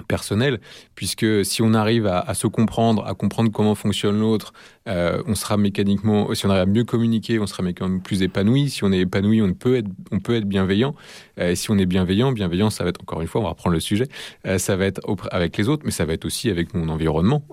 personnel, 0.04 0.60
puisque 0.96 1.46
si 1.46 1.62
on 1.62 1.74
arrive 1.74 2.08
à, 2.08 2.34
se 2.34 2.48
comprendre, 2.48 3.06
à 3.06 3.14
comprendre 3.14 3.52
comment 3.52 3.76
fonctionne 3.76 4.20
l'autre, 4.20 4.54
euh, 4.88 5.22
on 5.28 5.36
sera 5.36 5.58
mécaniquement, 5.58 6.34
si 6.34 6.46
on 6.46 6.50
arrive 6.50 6.64
à 6.64 6.66
mieux 6.66 6.84
communiquer, 6.84 7.40
on 7.40 7.46
sera 7.46 7.64
mécaniquement 7.64 8.00
plus 8.00 8.24
épanoui. 8.24 8.70
Si 8.70 8.84
on 8.84 8.92
est 8.92 9.00
épanoui, 9.00 9.42
on 9.42 9.54
peut 9.54 9.78
être, 9.78 9.88
on 10.12 10.20
peut 10.20 10.36
être 10.36 10.46
bienveillant. 10.46 10.96
Euh, 11.40 11.56
si 11.56 11.70
on 11.72 11.78
est 11.78 11.86
bienveillant, 11.86 12.32
bienveillant, 12.32 12.70
ça 12.70 12.84
va 12.84 12.90
être 12.90 13.02
encore 13.02 13.22
une 13.22 13.28
fois, 13.28 13.42
on 13.42 13.44
va 13.44 13.52
reprendre 13.52 13.74
le 13.74 13.80
sujet, 13.80 14.08
euh, 14.48 14.58
ça 14.58 14.76
va 14.76 14.86
être 14.86 15.02
avec 15.32 15.58
les 15.58 15.70
autres, 15.70 15.84
mais 15.86 15.92
ça 15.92 16.06
va 16.06 16.14
être 16.14 16.26
aussi 16.26 16.50
avec 16.50 16.74
mon 16.74 16.90
environnement. 16.90 17.44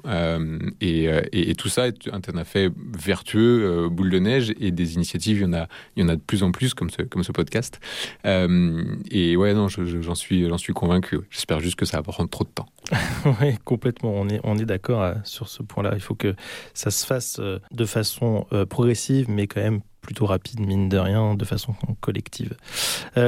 Et, 0.81 1.09
et, 1.33 1.55
tout 1.55 1.69
ça 1.69 1.89
est 1.89 2.09
un 2.13 2.41
effet 2.41 2.71
vertueux, 2.99 3.89
boule 3.89 4.11
de 4.11 4.19
neige, 4.19 4.55
et 4.61 4.71
des 4.71 4.95
initiatives, 4.95 5.39
il 5.39 5.43
y 5.43 5.47
en 5.47 5.53
a, 5.53 5.69
il 5.97 6.03
y 6.03 6.07
en 6.07 6.09
a 6.09 6.17
de 6.17 6.21
plus 6.21 6.43
en 6.43 6.53
plus 6.53 6.75
comme 6.75 6.91
ce, 6.91 7.03
comme 7.03 7.23
ce 7.23 7.33
podcast. 7.33 7.81
et 8.25 9.37
ouais, 9.37 9.55
non, 9.55 9.69
j'en 9.69 10.15
suis, 10.15 10.49
suis 10.59 10.73
convaincu. 10.73 11.19
J'espère 11.31 11.61
juste 11.61 11.77
que 11.77 11.85
ça 11.85 11.99
va 11.99 12.03
prendre 12.03 12.29
trop 12.39 12.45
de 12.45 12.51
temps. 12.51 12.69
oui, 13.41 13.57
complètement. 13.65 14.13
On 14.15 14.29
est, 14.29 14.41
on 14.45 14.57
est 14.59 14.65
d'accord 14.65 15.03
euh, 15.03 15.15
sur 15.25 15.49
ce 15.49 15.63
point-là. 15.63 15.93
Il 15.95 16.01
faut 16.01 16.15
que 16.15 16.35
ça 16.75 16.91
se 16.91 17.05
fasse 17.05 17.39
euh, 17.41 17.59
de 17.73 17.85
façon 17.85 18.47
euh, 18.53 18.65
progressive, 18.65 19.29
mais 19.29 19.47
quand 19.47 19.61
même 19.61 19.81
plutôt 20.01 20.27
rapide, 20.27 20.61
mine 20.61 20.89
de 20.89 20.99
rien, 20.99 21.35
de 21.35 21.45
façon 21.45 21.75
collective. 22.01 22.57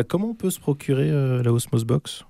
comment 0.09 0.31
on 0.31 0.35
peut 0.35 0.51
se 0.51 0.61
procurer 0.61 1.11
la 1.11 1.53
Osmos 1.53 1.85
Box 1.85 2.25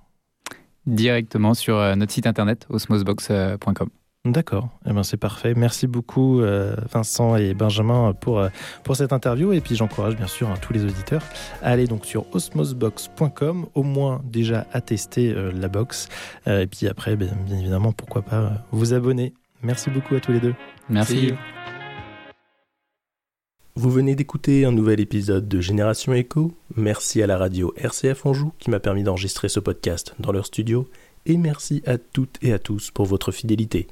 Directement 0.86 1.54
sur 1.54 1.76
notre 1.94 2.10
site 2.10 2.26
internet 2.26 2.66
osmosbox.com. 2.68 3.90
D'accord, 4.26 4.68
eh 4.86 4.92
ben 4.92 5.02
c'est 5.02 5.16
parfait. 5.16 5.54
Merci 5.54 5.86
beaucoup 5.86 6.42
euh, 6.42 6.76
Vincent 6.92 7.36
et 7.36 7.54
Benjamin 7.54 8.12
pour, 8.12 8.38
euh, 8.38 8.50
pour 8.84 8.94
cette 8.94 9.14
interview 9.14 9.54
et 9.54 9.62
puis 9.62 9.76
j'encourage 9.76 10.14
bien 10.14 10.26
sûr 10.26 10.50
hein, 10.50 10.56
tous 10.60 10.74
les 10.74 10.84
auditeurs 10.84 11.22
à 11.62 11.70
aller 11.70 11.86
donc 11.86 12.04
sur 12.04 12.26
osmosbox.com, 12.34 13.68
au 13.74 13.82
moins 13.82 14.20
déjà 14.24 14.66
à 14.74 14.82
tester 14.82 15.32
euh, 15.32 15.50
la 15.52 15.68
box 15.68 16.10
et 16.46 16.66
puis 16.66 16.86
après 16.86 17.16
bien, 17.16 17.34
évidemment 17.50 17.92
pourquoi 17.92 18.20
pas 18.20 18.62
vous 18.72 18.92
abonner. 18.92 19.32
Merci 19.62 19.88
beaucoup 19.88 20.14
à 20.14 20.20
tous 20.20 20.32
les 20.32 20.40
deux. 20.40 20.54
Merci. 20.90 21.32
Vous 23.74 23.90
venez 23.90 24.14
d'écouter 24.16 24.66
un 24.66 24.72
nouvel 24.72 25.00
épisode 25.00 25.48
de 25.48 25.62
Génération 25.62 26.12
Echo. 26.12 26.52
Merci 26.76 27.22
à 27.22 27.26
la 27.26 27.38
radio 27.38 27.72
RCF 27.78 28.26
Anjou 28.26 28.52
qui 28.58 28.68
m'a 28.68 28.80
permis 28.80 29.02
d'enregistrer 29.02 29.48
ce 29.48 29.60
podcast 29.60 30.14
dans 30.18 30.32
leur 30.32 30.44
studio 30.44 30.86
et 31.24 31.38
merci 31.38 31.82
à 31.86 31.96
toutes 31.96 32.36
et 32.42 32.52
à 32.52 32.58
tous 32.58 32.90
pour 32.90 33.06
votre 33.06 33.32
fidélité. 33.32 33.88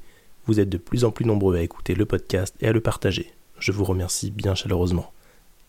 Vous 0.49 0.61
êtes 0.61 0.71
de 0.71 0.79
plus 0.79 1.05
en 1.05 1.11
plus 1.11 1.27
nombreux 1.27 1.57
à 1.57 1.61
écouter 1.61 1.95
le 1.95 2.07
podcast 2.07 2.57
et 2.63 2.69
à 2.69 2.73
le 2.73 2.81
partager. 2.81 3.35
Je 3.59 3.71
vous 3.71 3.85
remercie 3.85 4.31
bien 4.31 4.55
chaleureusement. 4.55 5.13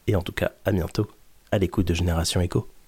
Et 0.08 0.16
en 0.16 0.22
tout 0.22 0.32
cas, 0.32 0.54
à 0.64 0.72
bientôt, 0.72 1.06
à 1.52 1.58
l'écoute 1.58 1.90
de 1.90 1.94
Génération 1.94 2.40
Echo. 2.40 2.70